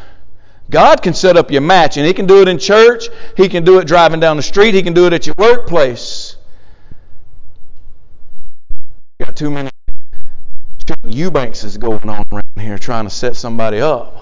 God 0.70 1.02
can 1.02 1.14
set 1.14 1.36
up 1.36 1.50
your 1.50 1.60
match, 1.60 1.96
and 1.96 2.06
He 2.06 2.12
can 2.12 2.26
do 2.26 2.40
it 2.42 2.48
in 2.48 2.58
church. 2.58 3.08
He 3.36 3.48
can 3.48 3.64
do 3.64 3.78
it 3.78 3.86
driving 3.86 4.20
down 4.20 4.36
the 4.36 4.42
street. 4.42 4.74
He 4.74 4.82
can 4.82 4.94
do 4.94 5.06
it 5.06 5.12
at 5.12 5.26
your 5.26 5.34
workplace. 5.38 6.36
You 9.18 9.26
Got 9.26 9.36
too 9.36 9.50
many 9.50 9.70
Chuck 10.86 10.98
Eubankses 11.02 11.78
going 11.78 12.08
on 12.08 12.22
around 12.30 12.44
here 12.58 12.76
trying 12.76 13.04
to 13.04 13.10
set 13.10 13.36
somebody 13.36 13.80
up. 13.80 14.20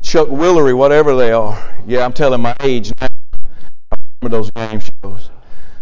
Chuck 0.00 0.28
Woolery, 0.28 0.74
whatever 0.74 1.16
they 1.16 1.32
are. 1.32 1.76
Yeah, 1.86 2.04
I'm 2.04 2.12
telling 2.12 2.40
my 2.40 2.56
age 2.60 2.92
now. 3.00 3.08
I 3.90 3.96
remember 4.22 4.36
those 4.38 4.50
game 4.52 4.80
shows. 4.80 5.30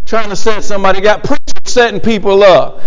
Trying 0.04 0.30
to 0.30 0.36
set 0.36 0.64
somebody. 0.64 1.00
Got 1.00 1.22
preachers 1.22 1.72
setting 1.72 2.00
people 2.00 2.42
up. 2.42 2.80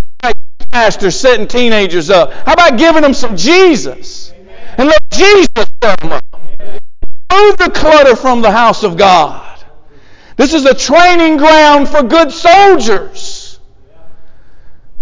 Pastors 0.70 1.18
setting 1.18 1.48
teenagers 1.48 2.10
up. 2.10 2.32
How 2.32 2.52
about 2.52 2.78
giving 2.78 3.02
them 3.02 3.14
some 3.14 3.36
Jesus? 3.36 4.32
And 4.78 4.88
let 4.88 5.10
Jesus 5.10 5.48
set 5.56 6.00
them 6.00 6.12
up. 6.12 6.24
Remove 7.32 7.56
the 7.56 7.70
clutter 7.74 8.16
from 8.16 8.40
the 8.40 8.50
house 8.50 8.82
of 8.82 8.96
God. 8.96 9.64
This 10.36 10.54
is 10.54 10.64
a 10.64 10.74
training 10.74 11.36
ground 11.36 11.88
for 11.88 12.02
good 12.02 12.30
soldiers. 12.30 13.58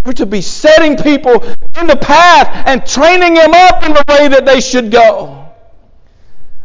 We're 0.04 0.12
to 0.14 0.26
be 0.26 0.40
setting 0.40 0.96
people 0.96 1.44
in 1.78 1.86
the 1.86 1.96
path 1.96 2.66
and 2.66 2.84
training 2.84 3.34
them 3.34 3.52
up 3.52 3.84
in 3.84 3.92
the 3.92 4.04
way 4.08 4.28
that 4.28 4.46
they 4.46 4.60
should 4.60 4.90
go. 4.90 5.48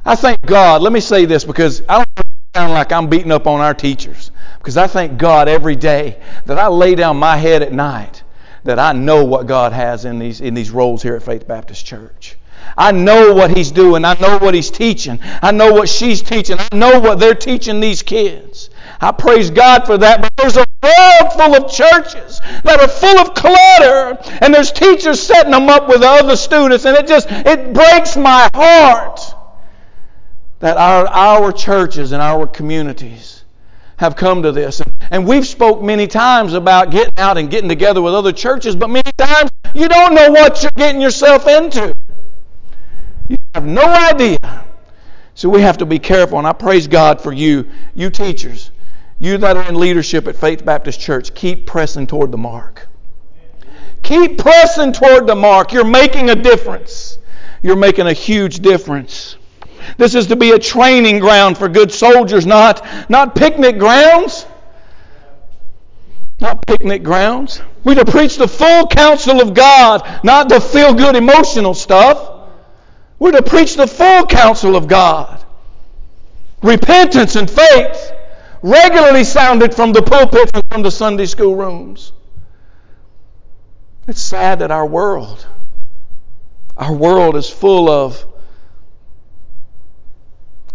I 0.05 0.15
thank 0.15 0.41
God. 0.41 0.81
Let 0.81 0.93
me 0.93 1.01
say 1.01 1.25
this 1.25 1.43
because 1.43 1.81
I 1.87 1.97
don't 1.97 2.27
sound 2.55 2.73
like 2.73 2.91
I'm 2.91 3.09
beating 3.09 3.31
up 3.31 3.47
on 3.47 3.59
our 3.59 3.73
teachers. 3.73 4.31
Because 4.59 4.77
I 4.77 4.87
thank 4.87 5.17
God 5.17 5.49
every 5.49 5.75
day 5.75 6.21
that 6.45 6.57
I 6.57 6.67
lay 6.67 6.95
down 6.95 7.17
my 7.17 7.35
head 7.35 7.63
at 7.63 7.73
night 7.73 8.22
that 8.63 8.79
I 8.79 8.93
know 8.93 9.25
what 9.25 9.47
God 9.47 9.73
has 9.73 10.05
in 10.05 10.19
these, 10.19 10.41
in 10.41 10.53
these 10.53 10.71
roles 10.71 11.03
here 11.03 11.15
at 11.15 11.23
Faith 11.23 11.47
Baptist 11.47 11.85
Church. 11.85 12.37
I 12.77 12.91
know 12.91 13.33
what 13.33 13.55
he's 13.55 13.71
doing. 13.71 14.05
I 14.05 14.17
know 14.19 14.37
what 14.37 14.53
he's 14.53 14.71
teaching. 14.71 15.19
I 15.41 15.51
know 15.51 15.73
what 15.73 15.89
she's 15.89 16.21
teaching. 16.21 16.57
I 16.59 16.75
know 16.75 16.99
what 16.99 17.19
they're 17.19 17.35
teaching 17.35 17.79
these 17.79 18.01
kids. 18.01 18.69
I 19.01 19.11
praise 19.11 19.49
God 19.49 19.85
for 19.85 19.97
that. 19.97 20.21
But 20.21 20.31
there's 20.37 20.57
a 20.57 20.65
world 20.81 21.33
full 21.33 21.55
of 21.55 21.71
churches 21.71 22.39
that 22.63 22.79
are 22.79 22.87
full 22.87 23.19
of 23.19 23.33
clutter, 23.33 24.17
and 24.41 24.53
there's 24.53 24.71
teachers 24.71 25.21
setting 25.21 25.51
them 25.51 25.69
up 25.69 25.87
with 25.87 26.01
other 26.03 26.35
students, 26.35 26.85
and 26.85 26.97
it 26.97 27.07
just 27.07 27.27
it 27.29 27.73
breaks 27.73 28.15
my 28.15 28.49
heart 28.53 29.19
that 30.59 30.77
our 30.77 31.07
our 31.07 31.51
churches 31.51 32.11
and 32.11 32.21
our 32.21 32.47
communities 32.47 33.32
have 33.97 34.15
come 34.15 34.43
to 34.43 34.51
this. 34.51 34.81
And 35.11 35.27
we've 35.27 35.45
spoke 35.45 35.81
many 35.81 36.07
times 36.07 36.53
about 36.53 36.91
getting 36.91 37.17
out 37.17 37.37
and 37.37 37.49
getting 37.49 37.69
together 37.69 38.01
with 38.01 38.13
other 38.13 38.31
churches, 38.31 38.75
but 38.75 38.89
many 38.89 39.11
times 39.17 39.51
you 39.73 39.87
don't 39.87 40.15
know 40.15 40.31
what 40.31 40.61
you're 40.61 40.71
getting 40.75 41.01
yourself 41.01 41.47
into. 41.47 41.93
You 43.27 43.37
have 43.53 43.65
no 43.65 43.83
idea. 43.83 44.37
So 45.35 45.49
we 45.49 45.61
have 45.61 45.77
to 45.79 45.85
be 45.85 45.99
careful, 45.99 46.37
and 46.37 46.47
I 46.47 46.53
praise 46.53 46.87
God 46.87 47.19
for 47.19 47.33
you, 47.33 47.69
you 47.95 48.09
teachers, 48.09 48.71
you 49.19 49.37
that 49.39 49.57
are 49.57 49.67
in 49.67 49.75
leadership 49.75 50.27
at 50.27 50.35
Faith 50.35 50.63
Baptist 50.63 50.99
Church. 50.99 51.33
Keep 51.33 51.65
pressing 51.65 52.05
toward 52.05 52.31
the 52.31 52.37
mark. 52.37 52.87
Keep 54.03 54.37
pressing 54.37 54.91
toward 54.93 55.25
the 55.25 55.35
mark. 55.35 55.71
You're 55.71 55.85
making 55.85 56.29
a 56.29 56.35
difference. 56.35 57.17
You're 57.61 57.77
making 57.77 58.05
a 58.05 58.13
huge 58.13 58.59
difference. 58.59 59.37
This 59.97 60.15
is 60.15 60.27
to 60.27 60.35
be 60.35 60.51
a 60.51 60.59
training 60.59 61.19
ground 61.19 61.57
for 61.57 61.69
good 61.69 61.91
soldiers, 61.91 62.45
not, 62.45 62.85
not 63.09 63.35
picnic 63.35 63.77
grounds. 63.77 64.45
Not 66.39 66.65
picnic 66.65 67.03
grounds. 67.03 67.61
We're 67.83 67.95
to 67.95 68.05
preach 68.05 68.37
the 68.37 68.47
full 68.47 68.87
counsel 68.87 69.41
of 69.41 69.53
God, 69.53 70.19
not 70.23 70.49
the 70.49 70.59
feel 70.59 70.93
good 70.93 71.15
emotional 71.15 71.73
stuff. 71.73 72.49
We're 73.19 73.31
to 73.31 73.43
preach 73.43 73.75
the 73.75 73.87
full 73.87 74.25
counsel 74.25 74.75
of 74.75 74.87
God. 74.87 75.43
Repentance 76.61 77.35
and 77.35 77.49
faith 77.49 78.11
regularly 78.61 79.23
sounded 79.23 79.73
from 79.73 79.93
the 79.93 80.01
pulpit 80.01 80.51
and 80.53 80.63
from 80.71 80.81
the 80.81 80.91
Sunday 80.91 81.25
school 81.25 81.55
rooms. 81.55 82.11
It's 84.07 84.21
sad 84.21 84.59
that 84.59 84.71
our 84.71 84.85
world, 84.85 85.45
our 86.75 86.93
world 86.93 87.35
is 87.35 87.49
full 87.49 87.89
of 87.89 88.25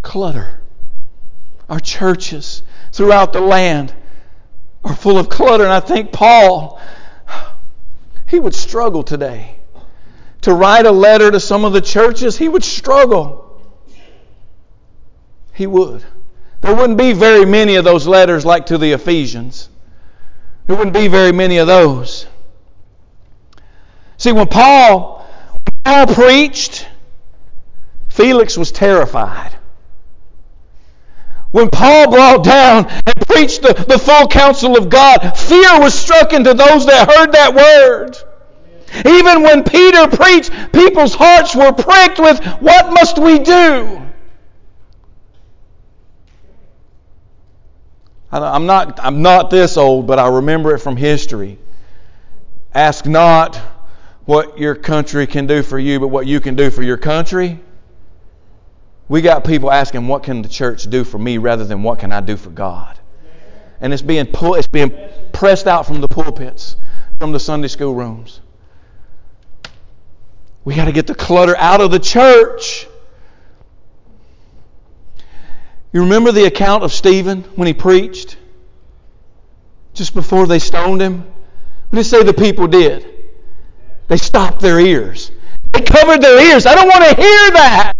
clutter. 0.03 0.61
Our 1.69 1.81
churches 1.81 2.63
throughout 2.93 3.33
the 3.33 3.41
land 3.41 3.95
are 4.85 4.95
full 4.95 5.19
of 5.19 5.29
clutter. 5.29 5.65
And 5.65 5.73
I 5.73 5.81
think 5.81 6.13
Paul, 6.13 6.81
he 8.27 8.39
would 8.39 8.55
struggle 8.55 9.03
today 9.03 9.57
to 10.43 10.55
write 10.55 10.87
a 10.87 10.93
letter 10.93 11.31
to 11.31 11.41
some 11.41 11.65
of 11.65 11.73
the 11.73 11.81
churches. 11.81 12.39
He 12.39 12.49
would 12.49 12.65
struggle. 12.65 13.61
He 15.53 15.67
would. 15.67 16.05
There 16.61 16.75
wouldn't 16.75 16.99
be 16.99 17.13
very 17.13 17.45
many 17.45 17.77
of 17.77 17.85
those 17.85 18.07
letters 18.07 18.45
like 18.45 18.67
to 18.67 18.79
the 18.79 18.93
Ephesians. 18.93 19.69
There 20.67 20.77
wouldn't 20.77 20.95
be 20.95 21.09
very 21.09 21.33
many 21.33 21.59
of 21.59 21.67
those. 21.67 22.27
See, 24.17 24.33
when 24.33 24.49
Paul, 24.49 25.27
when 25.53 25.83
Paul 25.85 26.15
preached, 26.15 26.87
Felix 28.09 28.57
was 28.57 28.73
terrified. 28.73 29.58
When 31.51 31.71
Paul 31.71 32.11
brought 32.11 32.45
down 32.45 32.87
and 32.89 33.27
preached 33.27 33.63
the, 33.63 33.73
the 33.73 33.99
full 33.99 34.29
counsel 34.29 34.77
of 34.77 34.91
God, 34.91 35.37
fear 35.37 35.81
was 35.81 35.95
struck 35.95 36.33
into 36.33 36.53
those 36.53 36.87
that 36.87 37.09
heard 37.11 37.33
that 37.33 37.55
word. 37.55 38.17
Even 39.07 39.43
when 39.43 39.65
Peter 39.65 40.09
preached, 40.09 40.51
people's 40.73 41.15
hearts 41.15 41.55
were 41.55 41.73
pricked 41.73 42.19
with, 42.19 42.45
What 42.61 42.93
must 42.93 43.19
we 43.19 43.39
do? 43.39 44.03
I'm 48.31 48.67
not, 48.67 49.01
I'm 49.03 49.23
not 49.23 49.49
this 49.49 49.79
old, 49.79 50.07
but 50.07 50.19
I 50.19 50.29
remember 50.29 50.75
it 50.75 50.81
from 50.81 50.97
history. 50.97 51.59
Ask 52.75 53.07
not 53.07 53.57
what 54.27 54.59
your 54.59 54.75
country 54.75 55.27
can 55.27 55.47
do 55.47 55.63
for 55.63 55.79
you, 55.79 55.99
but 55.99 56.09
what 56.09 56.27
you 56.27 56.39
can 56.41 56.55
do 56.55 56.71
for 56.71 56.83
your 56.83 56.99
country. 56.99 57.59
We 59.09 59.23
got 59.23 59.45
people 59.45 59.71
asking, 59.71 60.07
what 60.07 60.23
can 60.23 60.43
the 60.43 60.49
church 60.49 60.85
do 60.85 61.03
for 61.03 61.19
me 61.19 61.39
rather 61.39 61.65
than 61.65 61.83
what 61.83 61.99
can 61.99 62.13
I 62.13 62.21
do 62.21 62.37
for 62.37 62.51
God? 62.51 62.99
And 63.81 63.93
it's 63.93 64.03
being, 64.03 64.27
pull, 64.27 64.55
it's 64.55 64.67
being 64.67 64.93
pressed 65.33 65.67
out 65.67 65.87
from 65.87 66.01
the 66.01 66.09
pulpits, 66.09 66.77
from 67.19 67.33
the 67.33 67.41
Sunday 67.41 67.69
school 67.69 67.95
rooms. 67.95 68.41
We 70.65 70.75
got 70.75 70.85
to 70.85 70.93
get 70.93 71.07
the 71.07 71.15
clutter 71.15 71.57
out 71.57 71.81
of 71.81 71.91
the 71.91 71.99
church. 71.99 72.87
You 75.93 76.03
remember 76.03 76.33
the 76.33 76.45
account 76.45 76.85
of 76.85 76.93
Stephen 76.93 77.45
when 77.57 77.67
he 77.67 77.73
preached? 77.73 78.37
Just 79.95 80.13
before 80.13 80.47
they 80.47 80.59
stoned 80.59 81.01
him? 81.01 81.23
What 81.89 81.97
did 81.97 82.05
say 82.05 82.23
the 82.23 82.35
people 82.35 82.67
did? 82.67 83.07
They 84.09 84.19
stopped 84.19 84.61
their 84.61 84.79
ears. 84.79 85.31
They 85.73 85.81
covered 85.81 86.21
their 86.21 86.53
ears. 86.53 86.67
I 86.67 86.75
don't 86.75 86.89
want 86.89 87.05
to 87.05 87.15
hear 87.17 87.51
that. 87.53 87.98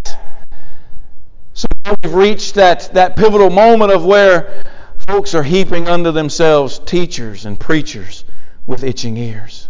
So 1.59 1.67
we've 2.01 2.13
reached 2.13 2.55
that, 2.55 2.93
that 2.93 3.17
pivotal 3.17 3.49
moment 3.49 3.91
of 3.91 4.05
where 4.05 4.63
folks 5.09 5.35
are 5.35 5.43
heaping 5.43 5.89
unto 5.89 6.13
themselves 6.13 6.79
teachers 6.79 7.45
and 7.45 7.59
preachers 7.59 8.23
with 8.65 8.85
itching 8.85 9.17
ears. 9.17 9.67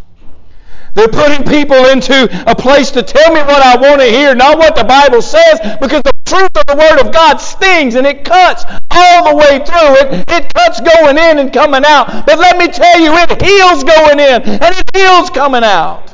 They're 0.93 1.07
putting 1.07 1.43
people 1.45 1.87
into 1.87 2.29
a 2.45 2.53
place 2.53 2.91
to 2.91 3.01
tell 3.01 3.33
me 3.33 3.39
what 3.39 3.63
I 3.63 3.75
want 3.77 4.01
to 4.01 4.07
hear, 4.07 4.35
not 4.35 4.59
what 4.59 4.75
the 4.75 4.83
Bible 4.83 5.23
says, 5.23 5.59
because 5.81 6.03
the 6.03 6.13
truth 6.25 6.51
of 6.57 6.65
the 6.67 6.75
Word 6.75 7.07
of 7.07 7.11
God 7.11 7.37
stings 7.37 7.95
and 7.95 8.05
it 8.05 8.23
cuts 8.23 8.65
all 8.91 9.31
the 9.31 9.35
way 9.37 9.57
through. 9.65 9.95
It, 9.97 10.25
it 10.29 10.53
cuts 10.53 10.81
going 10.81 11.17
in 11.17 11.39
and 11.39 11.51
coming 11.51 11.85
out. 11.87 12.27
But 12.27 12.37
let 12.37 12.59
me 12.59 12.67
tell 12.67 12.99
you, 12.99 13.11
it 13.15 13.41
heals 13.41 13.83
going 13.83 14.19
in 14.19 14.43
and 14.43 14.75
it 14.75 14.95
heals 14.95 15.31
coming 15.31 15.63
out. 15.63 16.13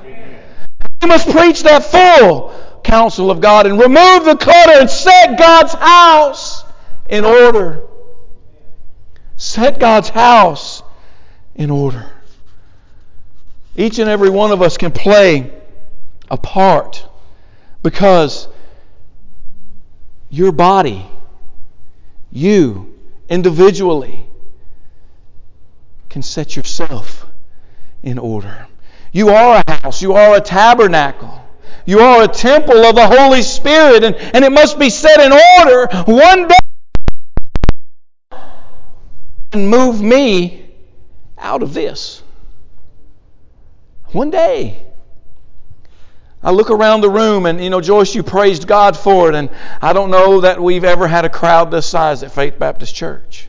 You 1.01 1.09
must 1.09 1.29
preach 1.29 1.63
that 1.63 1.83
full 1.83 2.54
counsel 2.85 3.31
of 3.31 3.41
God 3.41 3.65
and 3.65 3.79
remove 3.79 4.25
the 4.25 4.37
clutter 4.39 4.79
and 4.79 4.89
set 4.89 5.37
God's 5.37 5.73
house 5.73 6.63
in 7.09 7.25
order. 7.25 7.83
Set 9.35 9.79
God's 9.79 10.09
house 10.09 10.83
in 11.55 11.71
order. 11.71 12.09
Each 13.75 13.99
and 13.99 14.09
every 14.09 14.29
one 14.29 14.51
of 14.51 14.61
us 14.61 14.77
can 14.77 14.91
play 14.91 15.51
a 16.29 16.37
part 16.37 17.05
because 17.83 18.47
your 20.29 20.51
body, 20.51 21.05
you 22.31 22.97
individually, 23.27 24.25
can 26.09 26.21
set 26.21 26.55
yourself 26.55 27.25
in 28.03 28.17
order. 28.17 28.67
You 29.11 29.29
are 29.29 29.61
a 29.65 29.71
house, 29.71 30.01
you 30.01 30.13
are 30.13 30.35
a 30.35 30.41
tabernacle. 30.41 31.44
You 31.85 31.99
are 31.99 32.23
a 32.23 32.27
temple 32.27 32.83
of 32.85 32.95
the 32.95 33.07
Holy 33.07 33.41
Spirit, 33.41 34.03
and, 34.03 34.15
and 34.15 34.43
it 34.45 34.51
must 34.51 34.79
be 34.79 34.89
set 34.89 35.19
in 35.19 35.31
order 35.31 35.87
one 36.11 36.47
day 36.47 36.55
and 39.53 39.69
move 39.69 40.01
me 40.01 40.65
out 41.37 41.63
of 41.63 41.73
this. 41.73 42.21
One 44.11 44.29
day. 44.29 44.85
I 46.43 46.51
look 46.51 46.69
around 46.69 47.01
the 47.01 47.09
room 47.09 47.47
and, 47.47 47.63
you 47.63 47.69
know, 47.69 47.81
Joyce, 47.81 48.13
you 48.13 48.21
praised 48.21 48.67
God 48.67 48.95
for 48.95 49.29
it, 49.29 49.35
and 49.35 49.49
I 49.81 49.93
don't 49.93 50.11
know 50.11 50.41
that 50.41 50.61
we've 50.61 50.83
ever 50.83 51.07
had 51.07 51.25
a 51.25 51.29
crowd 51.29 51.71
this 51.71 51.87
size 51.87 52.21
at 52.21 52.31
Faith 52.31 52.59
Baptist 52.59 52.93
Church. 52.93 53.47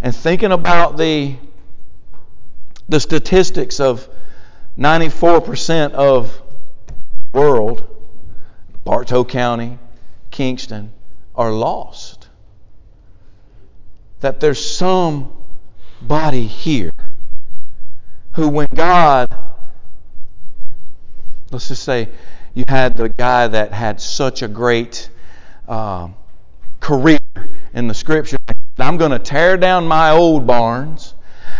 And 0.00 0.14
thinking 0.14 0.52
about 0.52 0.96
the, 0.96 1.36
the 2.88 3.00
statistics 3.00 3.80
of 3.80 4.08
94% 4.78 5.92
of 5.92 6.41
world, 7.32 7.84
Bartow 8.84 9.24
County, 9.24 9.78
Kingston, 10.30 10.92
are 11.34 11.52
lost. 11.52 12.28
That 14.20 14.40
there's 14.40 14.64
somebody 14.64 16.46
here 16.46 16.92
who, 18.32 18.48
when 18.48 18.68
God 18.74 19.28
Let's 21.52 21.68
just 21.68 21.82
say 21.82 22.08
you 22.54 22.64
had 22.66 22.94
the 22.94 23.10
guy 23.10 23.46
that 23.46 23.72
had 23.72 24.00
such 24.00 24.40
a 24.40 24.48
great 24.48 25.10
uh, 25.68 26.08
career 26.80 27.18
in 27.74 27.88
the 27.88 27.94
scripture. 27.94 28.38
I'm 28.78 28.96
going 28.96 29.10
to 29.10 29.18
tear 29.18 29.58
down 29.58 29.86
my 29.86 30.12
old 30.12 30.46
barns. 30.46 31.14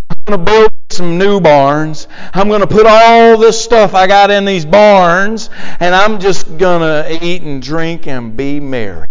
I'm 0.09 0.17
going 0.25 0.47
to 0.47 0.51
build 0.51 0.71
some 1.03 1.19
new 1.19 1.41
barns. 1.41 2.07
I'm 2.33 2.47
going 2.47 2.61
to 2.61 2.67
put 2.69 2.87
all 2.87 3.37
this 3.37 3.61
stuff 3.61 3.93
I 3.93 4.07
got 4.07 4.31
in 4.31 4.45
these 4.45 4.65
barns, 4.65 5.51
and 5.81 5.97
I'm 5.97 6.21
just 6.21 6.59
going 6.59 6.81
to 6.81 7.25
eat 7.25 7.43
and 7.43 7.61
drink 7.61 8.07
and 8.07 8.37
be 8.37 8.61
merry. 8.61 9.09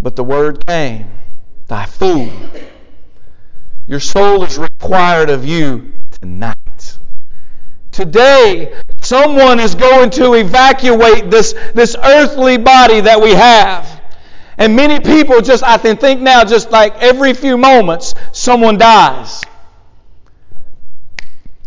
But 0.00 0.16
the 0.16 0.24
word 0.24 0.66
came, 0.66 1.10
thy 1.66 1.84
fool. 1.84 2.32
Your 3.86 4.00
soul 4.00 4.42
is 4.44 4.56
required 4.56 5.28
of 5.28 5.44
you 5.44 5.92
tonight. 6.18 6.98
Today, 7.92 8.74
someone 9.02 9.60
is 9.60 9.74
going 9.74 10.08
to 10.10 10.32
evacuate 10.32 11.30
this, 11.30 11.52
this 11.74 11.94
earthly 12.02 12.56
body 12.56 13.02
that 13.02 13.20
we 13.20 13.32
have. 13.32 14.00
And 14.56 14.74
many 14.74 14.98
people 14.98 15.42
just, 15.42 15.62
I 15.62 15.76
can 15.76 15.98
think 15.98 16.22
now, 16.22 16.44
just 16.44 16.70
like 16.70 17.02
every 17.02 17.34
few 17.34 17.58
moments, 17.58 18.14
someone 18.32 18.78
dies. 18.78 19.42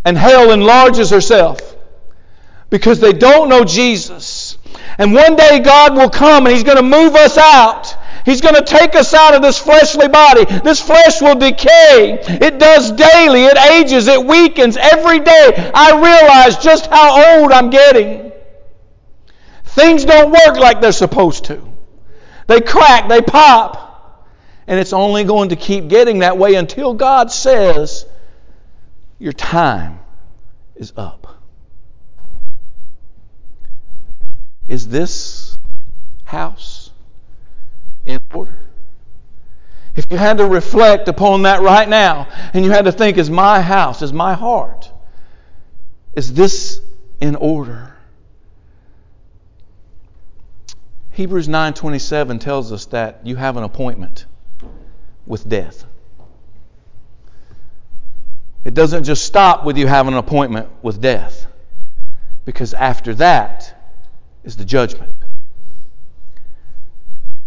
And 0.04 0.18
hell 0.18 0.52
enlarges 0.52 1.12
herself 1.12 1.60
because 2.70 3.00
they 3.00 3.14
don't 3.14 3.50
know 3.50 3.64
Jesus. 3.64 4.58
And 4.98 5.14
one 5.14 5.36
day 5.36 5.60
God 5.60 5.96
will 5.96 6.10
come 6.10 6.46
and 6.46 6.56
He's 6.56 6.64
going 6.64 6.78
to 6.78 6.84
move 6.84 7.16
us 7.16 7.38
out. 7.38 7.96
He's 8.26 8.42
going 8.42 8.56
to 8.56 8.64
take 8.64 8.96
us 8.96 9.14
out 9.14 9.34
of 9.34 9.42
this 9.42 9.58
fleshly 9.58 10.08
body. 10.08 10.46
This 10.46 10.82
flesh 10.82 11.22
will 11.22 11.36
decay. 11.36 12.20
It 12.22 12.60
does 12.60 12.92
daily. 12.92 13.46
It 13.46 13.58
ages. 13.58 14.08
It 14.08 14.26
weakens. 14.26 14.78
Every 14.78 15.20
day 15.20 15.72
I 15.74 15.94
realize 15.94 16.58
just 16.64 16.88
how 16.88 17.40
old 17.40 17.52
I'm 17.52 17.70
getting. 17.70 18.32
Things 19.64 20.06
don't 20.06 20.32
work 20.32 20.58
like 20.58 20.82
they're 20.82 20.92
supposed 20.92 21.46
to. 21.46 21.62
They 22.48 22.62
crack, 22.62 23.08
they 23.08 23.22
pop. 23.22 24.28
And 24.68 24.80
it's 24.80 24.94
only 24.94 25.24
going 25.24 25.50
to 25.50 25.56
keep 25.56 25.88
getting 25.88 26.20
that 26.20 26.38
way 26.38 26.56
until 26.56 26.94
God 26.94 27.32
says, 27.32 28.06
Your 29.22 29.34
time 29.34 30.00
is 30.76 30.94
up. 30.98 31.40
Is 34.68 34.88
this 34.88 35.60
house 36.24 36.90
in 38.08 38.18
order. 38.34 38.66
If 39.96 40.08
you 40.10 40.18
had 40.18 40.40
to 40.40 40.48
reflect 40.48 41.08
upon 41.08 41.44
that 41.44 41.62
right 41.62 41.88
now 41.88 42.30
and 42.56 42.66
you 42.66 42.72
had 42.72 42.86
to 42.86 42.92
think, 42.92 43.20
is 43.20 43.30
my 43.30 43.62
house, 43.62 44.02
is 44.02 44.12
my 44.12 44.34
heart, 44.34 44.92
is 46.16 46.34
this 46.34 46.82
in 47.20 47.36
order? 47.36 47.96
Hebrews 51.12 51.48
9:27 51.48 52.40
tells 52.40 52.72
us 52.72 52.88
that 52.88 53.20
you 53.24 53.36
have 53.36 53.56
an 53.56 53.64
appointment 53.64 54.26
with 55.28 55.48
death. 55.48 55.86
It 58.64 58.74
doesn't 58.74 59.06
just 59.06 59.26
stop 59.26 59.66
with 59.66 59.78
you 59.78 59.88
having 59.88 60.14
an 60.14 60.20
appointment 60.20 60.70
with 60.84 61.02
death 61.02 61.48
because 62.46 62.74
after 62.74 63.16
that 63.16 63.76
is 64.44 64.56
the 64.56 64.66
judgment. 64.66 65.16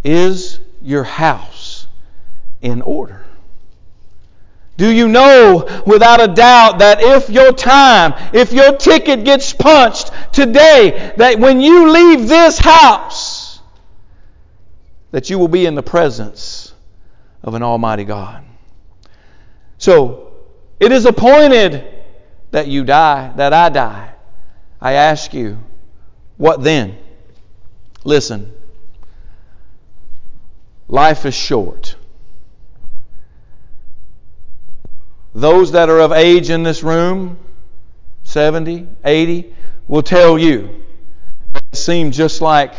Is 0.03 0.59
your 0.83 1.05
house 1.05 1.87
in 2.61 2.83
order? 2.83 3.25
Do 4.77 4.91
you 4.91 5.07
know 5.07 5.83
without 5.87 6.21
a 6.21 6.27
doubt 6.27 6.81
that 6.81 7.01
if 7.01 7.31
your 7.31 7.53
time, 7.53 8.15
if 8.35 8.53
your 8.53 8.77
ticket 8.77 9.25
gets 9.25 9.53
punched 9.53 10.11
today, 10.33 11.15
that 11.17 11.39
when 11.39 11.61
you 11.61 11.91
leave 11.93 12.29
this 12.29 12.59
house, 12.59 13.61
that 15.13 15.31
you 15.31 15.39
will 15.39 15.49
be 15.49 15.65
in 15.65 15.77
the 15.77 15.83
presence 15.83 16.75
of 17.45 17.55
an 17.55 17.63
Almighty 17.63 18.05
God? 18.05 18.45
So, 19.79 20.34
it 20.81 20.93
is 20.93 21.07
appointed 21.07 21.85
that 22.51 22.69
you 22.69 22.85
die, 22.85 23.33
that 23.37 23.53
I 23.53 23.69
die. 23.69 24.13
I 24.81 24.93
ask 24.93 25.33
you, 25.33 25.59
what 26.37 26.63
then? 26.63 26.97
Listen. 28.05 28.53
Life 30.89 31.25
is 31.25 31.35
short. 31.35 31.97
Those 35.35 35.73
that 35.73 35.89
are 35.89 36.01
of 36.01 36.13
age 36.13 36.51
in 36.51 36.63
this 36.63 36.83
room, 36.83 37.39
70, 38.23 38.87
80, 39.05 39.55
will 39.89 40.03
tell 40.03 40.39
you 40.39 40.85
it 41.55 41.77
seems 41.77 42.17
just 42.17 42.41
like 42.41 42.75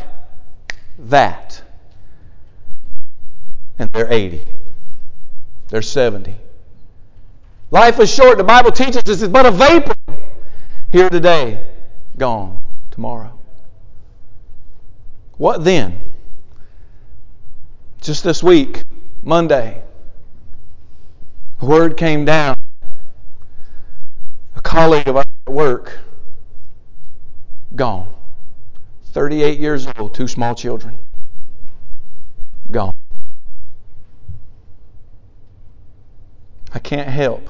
that. 1.00 1.62
And 3.78 3.90
they're 3.92 4.12
80. 4.12 4.44
They're 5.68 5.82
70. 5.82 6.36
Life 7.72 8.00
is 8.00 8.14
short. 8.14 8.38
The 8.38 8.44
Bible 8.44 8.72
teaches 8.72 8.98
us 8.98 9.22
it's 9.22 9.28
but 9.28 9.46
a 9.46 9.52
vapor. 9.52 9.94
Here 10.92 11.10
today, 11.10 11.66
gone 12.18 12.64
tomorrow. 12.92 13.38
What 15.38 15.64
then? 15.64 16.00
Just 18.02 18.24
this 18.24 18.44
week, 18.44 18.84
Monday, 19.24 19.84
a 21.60 21.66
word 21.66 21.98
came 21.98 22.24
down. 22.24 22.56
A 24.56 24.62
colleague 24.62 25.08
of 25.08 25.18
ours 25.18 25.26
at 25.48 25.54
work, 25.54 26.00
gone. 27.76 28.14
38 29.08 29.60
years 29.60 29.88
old, 29.98 30.14
two 30.14 30.28
small 30.28 30.56
children, 30.56 30.98
gone. 32.72 32.95
I 36.76 36.80
can't 36.80 37.10
help 37.10 37.50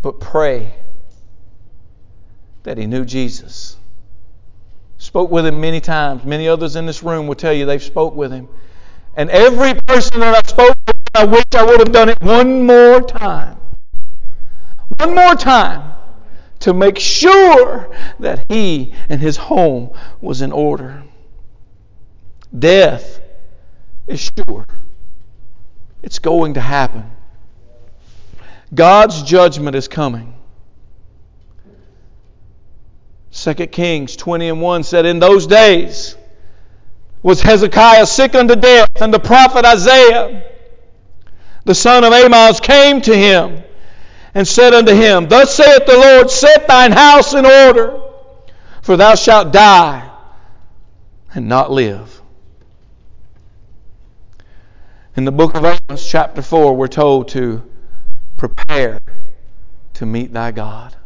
but 0.00 0.20
pray 0.20 0.72
that 2.62 2.78
he 2.78 2.86
knew 2.86 3.04
Jesus 3.04 3.76
Spoke 4.98 5.30
with 5.30 5.46
him 5.46 5.60
many 5.60 5.80
times. 5.80 6.24
Many 6.24 6.48
others 6.48 6.76
in 6.76 6.86
this 6.86 7.02
room 7.02 7.26
will 7.26 7.34
tell 7.34 7.52
you 7.52 7.66
they've 7.66 7.82
spoke 7.82 8.14
with 8.14 8.32
him. 8.32 8.48
And 9.14 9.30
every 9.30 9.74
person 9.86 10.20
that 10.20 10.34
I 10.34 10.48
spoke 10.48 10.76
with, 10.86 10.96
I 11.14 11.24
wish 11.24 11.44
I 11.54 11.64
would 11.64 11.78
have 11.80 11.92
done 11.92 12.08
it 12.08 12.20
one 12.20 12.66
more 12.66 13.00
time. 13.00 13.58
One 14.98 15.14
more 15.14 15.34
time 15.34 15.92
to 16.60 16.72
make 16.72 16.98
sure 16.98 17.94
that 18.20 18.44
he 18.48 18.94
and 19.08 19.20
his 19.20 19.36
home 19.36 19.90
was 20.20 20.42
in 20.42 20.52
order. 20.52 21.02
Death 22.56 23.20
is 24.06 24.30
sure. 24.36 24.66
It's 26.02 26.18
going 26.18 26.54
to 26.54 26.60
happen. 26.60 27.10
God's 28.76 29.22
judgment 29.22 29.74
is 29.74 29.88
coming. 29.88 30.34
2 33.32 33.54
Kings 33.66 34.16
20 34.16 34.48
and 34.48 34.60
1 34.60 34.82
said, 34.82 35.06
In 35.06 35.18
those 35.18 35.46
days 35.46 36.16
was 37.22 37.40
Hezekiah 37.42 38.06
sick 38.06 38.34
unto 38.34 38.54
death, 38.54 38.90
and 39.00 39.12
the 39.12 39.18
prophet 39.18 39.64
Isaiah, 39.64 40.44
the 41.64 41.74
son 41.74 42.04
of 42.04 42.12
Amoz, 42.12 42.60
came 42.60 43.00
to 43.00 43.16
him 43.16 43.62
and 44.34 44.46
said 44.46 44.74
unto 44.74 44.94
him, 44.94 45.28
Thus 45.28 45.54
saith 45.54 45.86
the 45.86 45.96
Lord, 45.96 46.30
Set 46.30 46.68
thine 46.68 46.92
house 46.92 47.34
in 47.34 47.44
order, 47.44 48.00
for 48.82 48.96
thou 48.96 49.14
shalt 49.14 49.52
die 49.52 50.10
and 51.34 51.48
not 51.48 51.70
live. 51.70 52.20
In 55.16 55.24
the 55.24 55.32
book 55.32 55.54
of 55.54 55.64
Amos, 55.64 56.08
chapter 56.08 56.42
4, 56.42 56.76
we're 56.76 56.88
told 56.88 57.28
to 57.28 57.62
prepare 58.36 58.98
to 59.94 60.06
meet 60.06 60.32
thy 60.32 60.52
God. 60.52 60.96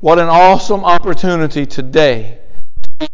What 0.00 0.18
an 0.18 0.28
awesome 0.28 0.84
opportunity 0.84 1.66
today 1.66 2.38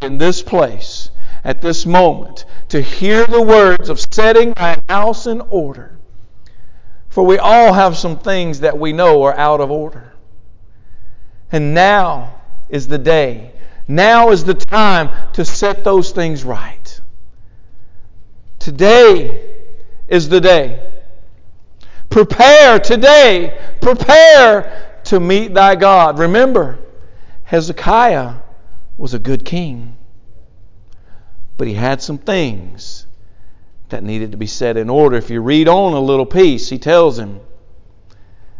in 0.01 0.17
this 0.17 0.41
place, 0.41 1.09
at 1.43 1.61
this 1.61 1.85
moment, 1.85 2.45
to 2.69 2.81
hear 2.81 3.25
the 3.25 3.41
words 3.41 3.89
of 3.89 3.99
setting 4.13 4.53
thy 4.53 4.79
house 4.89 5.25
in 5.27 5.41
order. 5.41 5.97
For 7.09 7.25
we 7.25 7.37
all 7.37 7.73
have 7.73 7.97
some 7.97 8.17
things 8.19 8.61
that 8.61 8.77
we 8.77 8.93
know 8.93 9.23
are 9.23 9.37
out 9.37 9.61
of 9.61 9.69
order. 9.69 10.13
And 11.51 11.73
now 11.73 12.41
is 12.69 12.87
the 12.87 12.97
day. 12.97 13.51
Now 13.87 14.29
is 14.29 14.43
the 14.43 14.53
time 14.53 15.09
to 15.33 15.43
set 15.43 15.83
those 15.83 16.11
things 16.11 16.43
right. 16.43 17.01
Today 18.59 19.41
is 20.07 20.29
the 20.29 20.39
day. 20.39 21.00
Prepare 22.11 22.79
today. 22.79 23.57
Prepare 23.81 24.99
to 25.05 25.19
meet 25.19 25.53
thy 25.53 25.75
God. 25.75 26.19
Remember, 26.19 26.77
Hezekiah 27.43 28.35
was 28.97 29.13
a 29.13 29.19
good 29.19 29.45
king, 29.45 29.97
but 31.57 31.67
he 31.67 31.73
had 31.73 32.01
some 32.01 32.17
things 32.17 33.07
that 33.89 34.03
needed 34.03 34.31
to 34.31 34.37
be 34.37 34.47
set 34.47 34.77
in 34.77 34.89
order. 34.89 35.15
If 35.15 35.29
you 35.29 35.41
read 35.41 35.67
on 35.67 35.93
a 35.93 35.99
little 35.99 36.25
piece, 36.25 36.69
he 36.69 36.77
tells 36.77 37.17
him 37.17 37.39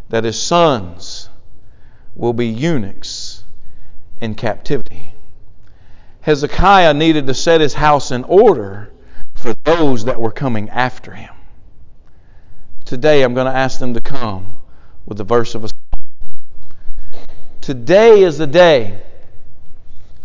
that 0.10 0.24
his 0.24 0.42
sons 0.42 1.30
will 2.16 2.34
be 2.34 2.48
eunuchs 2.48 3.44
in 4.20 4.36
captivity. 4.36 5.14
Hezekiah 6.22 6.94
needed 6.94 7.28
to 7.28 7.34
set 7.34 7.62
his 7.62 7.74
house 7.74 8.12
in 8.12 8.24
order 8.24 8.92
for 9.36 9.54
those 9.64 10.06
that 10.06 10.20
were 10.22 10.32
coming 10.32 10.70
after 10.70 11.14
him. 11.14 11.34
Today 12.92 13.24
I'm 13.24 13.34
going 13.34 13.46
to 13.46 13.58
ask 13.58 13.80
them 13.80 13.94
to 13.94 14.02
come 14.02 14.52
with 15.06 15.18
the 15.18 15.24
verse 15.24 15.56
of 15.56 15.64
a 15.64 15.70
song. 15.70 16.36
Today 17.62 18.22
is 18.22 18.38
the 18.38 18.46
day 18.46 19.02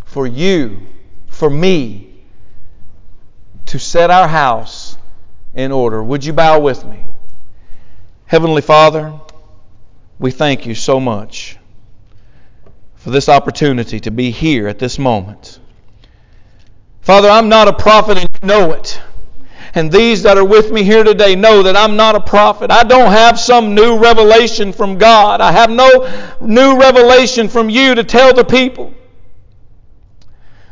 for 0.04 0.26
you, 0.26 0.80
for 1.28 1.48
me, 1.48 2.24
to 3.66 3.78
set 3.78 4.10
our 4.10 4.26
house 4.26 4.98
in 5.54 5.70
order. 5.70 6.02
Would 6.02 6.24
you 6.24 6.32
bow 6.32 6.58
with 6.58 6.84
me? 6.84 7.04
Heavenly 8.24 8.62
Father, 8.62 9.16
we 10.18 10.32
thank 10.32 10.66
you 10.66 10.74
so 10.74 10.98
much 10.98 11.58
for 12.96 13.10
this 13.10 13.28
opportunity 13.28 14.00
to 14.00 14.10
be 14.10 14.32
here 14.32 14.66
at 14.66 14.80
this 14.80 14.98
moment. 14.98 15.60
Father, 17.00 17.30
I'm 17.30 17.48
not 17.48 17.68
a 17.68 17.72
prophet 17.72 18.18
and 18.18 18.28
you 18.42 18.48
know 18.48 18.72
it. 18.72 19.00
And 19.76 19.92
these 19.92 20.22
that 20.22 20.38
are 20.38 20.44
with 20.44 20.72
me 20.72 20.82
here 20.84 21.04
today 21.04 21.36
know 21.36 21.62
that 21.64 21.76
I'm 21.76 21.96
not 21.96 22.14
a 22.14 22.20
prophet. 22.20 22.70
I 22.70 22.82
don't 22.82 23.12
have 23.12 23.38
some 23.38 23.74
new 23.74 23.98
revelation 23.98 24.72
from 24.72 24.96
God. 24.96 25.42
I 25.42 25.52
have 25.52 25.68
no 25.68 26.36
new 26.40 26.80
revelation 26.80 27.48
from 27.48 27.68
you 27.68 27.94
to 27.94 28.02
tell 28.02 28.32
the 28.32 28.44
people. 28.44 28.94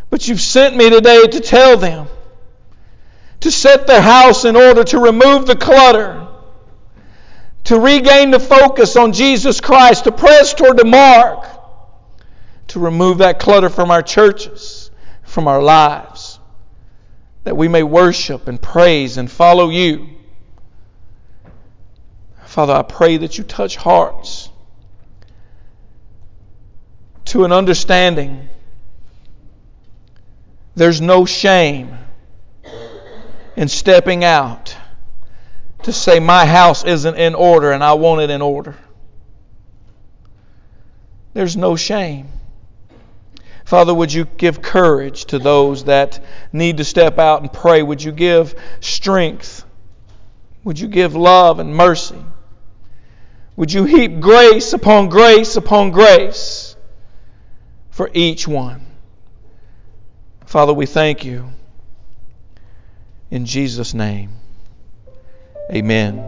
But 0.08 0.26
you've 0.26 0.40
sent 0.40 0.74
me 0.74 0.88
today 0.88 1.26
to 1.26 1.40
tell 1.40 1.76
them 1.76 2.08
to 3.40 3.50
set 3.50 3.86
their 3.86 4.00
house 4.00 4.46
in 4.46 4.56
order, 4.56 4.84
to 4.84 4.98
remove 4.98 5.46
the 5.46 5.54
clutter, 5.54 6.26
to 7.64 7.78
regain 7.78 8.30
the 8.30 8.40
focus 8.40 8.96
on 8.96 9.12
Jesus 9.12 9.60
Christ, 9.60 10.04
to 10.04 10.12
press 10.12 10.54
toward 10.54 10.78
the 10.78 10.86
mark, 10.86 11.46
to 12.68 12.80
remove 12.80 13.18
that 13.18 13.38
clutter 13.38 13.68
from 13.68 13.90
our 13.90 14.00
churches, 14.00 14.90
from 15.24 15.46
our 15.46 15.60
lives, 15.60 16.13
that 17.44 17.56
we 17.56 17.68
may 17.68 17.82
worship 17.82 18.48
and 18.48 18.60
praise 18.60 19.18
and 19.18 19.30
follow 19.30 19.68
you. 19.68 20.08
Father, 22.46 22.72
I 22.72 22.82
pray 22.82 23.18
that 23.18 23.36
you 23.36 23.44
touch 23.44 23.76
hearts 23.76 24.48
to 27.26 27.44
an 27.44 27.52
understanding. 27.52 28.48
There's 30.74 31.00
no 31.00 31.24
shame 31.26 31.96
in 33.56 33.68
stepping 33.68 34.24
out 34.24 34.76
to 35.82 35.92
say, 35.92 36.20
My 36.20 36.46
house 36.46 36.84
isn't 36.84 37.16
in 37.16 37.34
order 37.34 37.72
and 37.72 37.84
I 37.84 37.94
want 37.94 38.22
it 38.22 38.30
in 38.30 38.40
order. 38.40 38.76
There's 41.34 41.56
no 41.56 41.76
shame. 41.76 42.28
Father, 43.64 43.94
would 43.94 44.12
you 44.12 44.26
give 44.36 44.60
courage 44.60 45.24
to 45.26 45.38
those 45.38 45.84
that 45.84 46.22
need 46.52 46.76
to 46.76 46.84
step 46.84 47.18
out 47.18 47.40
and 47.40 47.52
pray? 47.52 47.82
Would 47.82 48.02
you 48.02 48.12
give 48.12 48.54
strength? 48.80 49.64
Would 50.64 50.78
you 50.78 50.88
give 50.88 51.14
love 51.14 51.58
and 51.58 51.74
mercy? 51.74 52.22
Would 53.56 53.72
you 53.72 53.84
heap 53.84 54.20
grace 54.20 54.72
upon 54.72 55.08
grace 55.08 55.56
upon 55.56 55.92
grace 55.92 56.76
for 57.90 58.10
each 58.12 58.46
one? 58.48 58.84
Father, 60.44 60.72
we 60.72 60.86
thank 60.86 61.24
you. 61.24 61.50
In 63.30 63.46
Jesus' 63.46 63.94
name, 63.94 64.30
amen. 65.70 66.24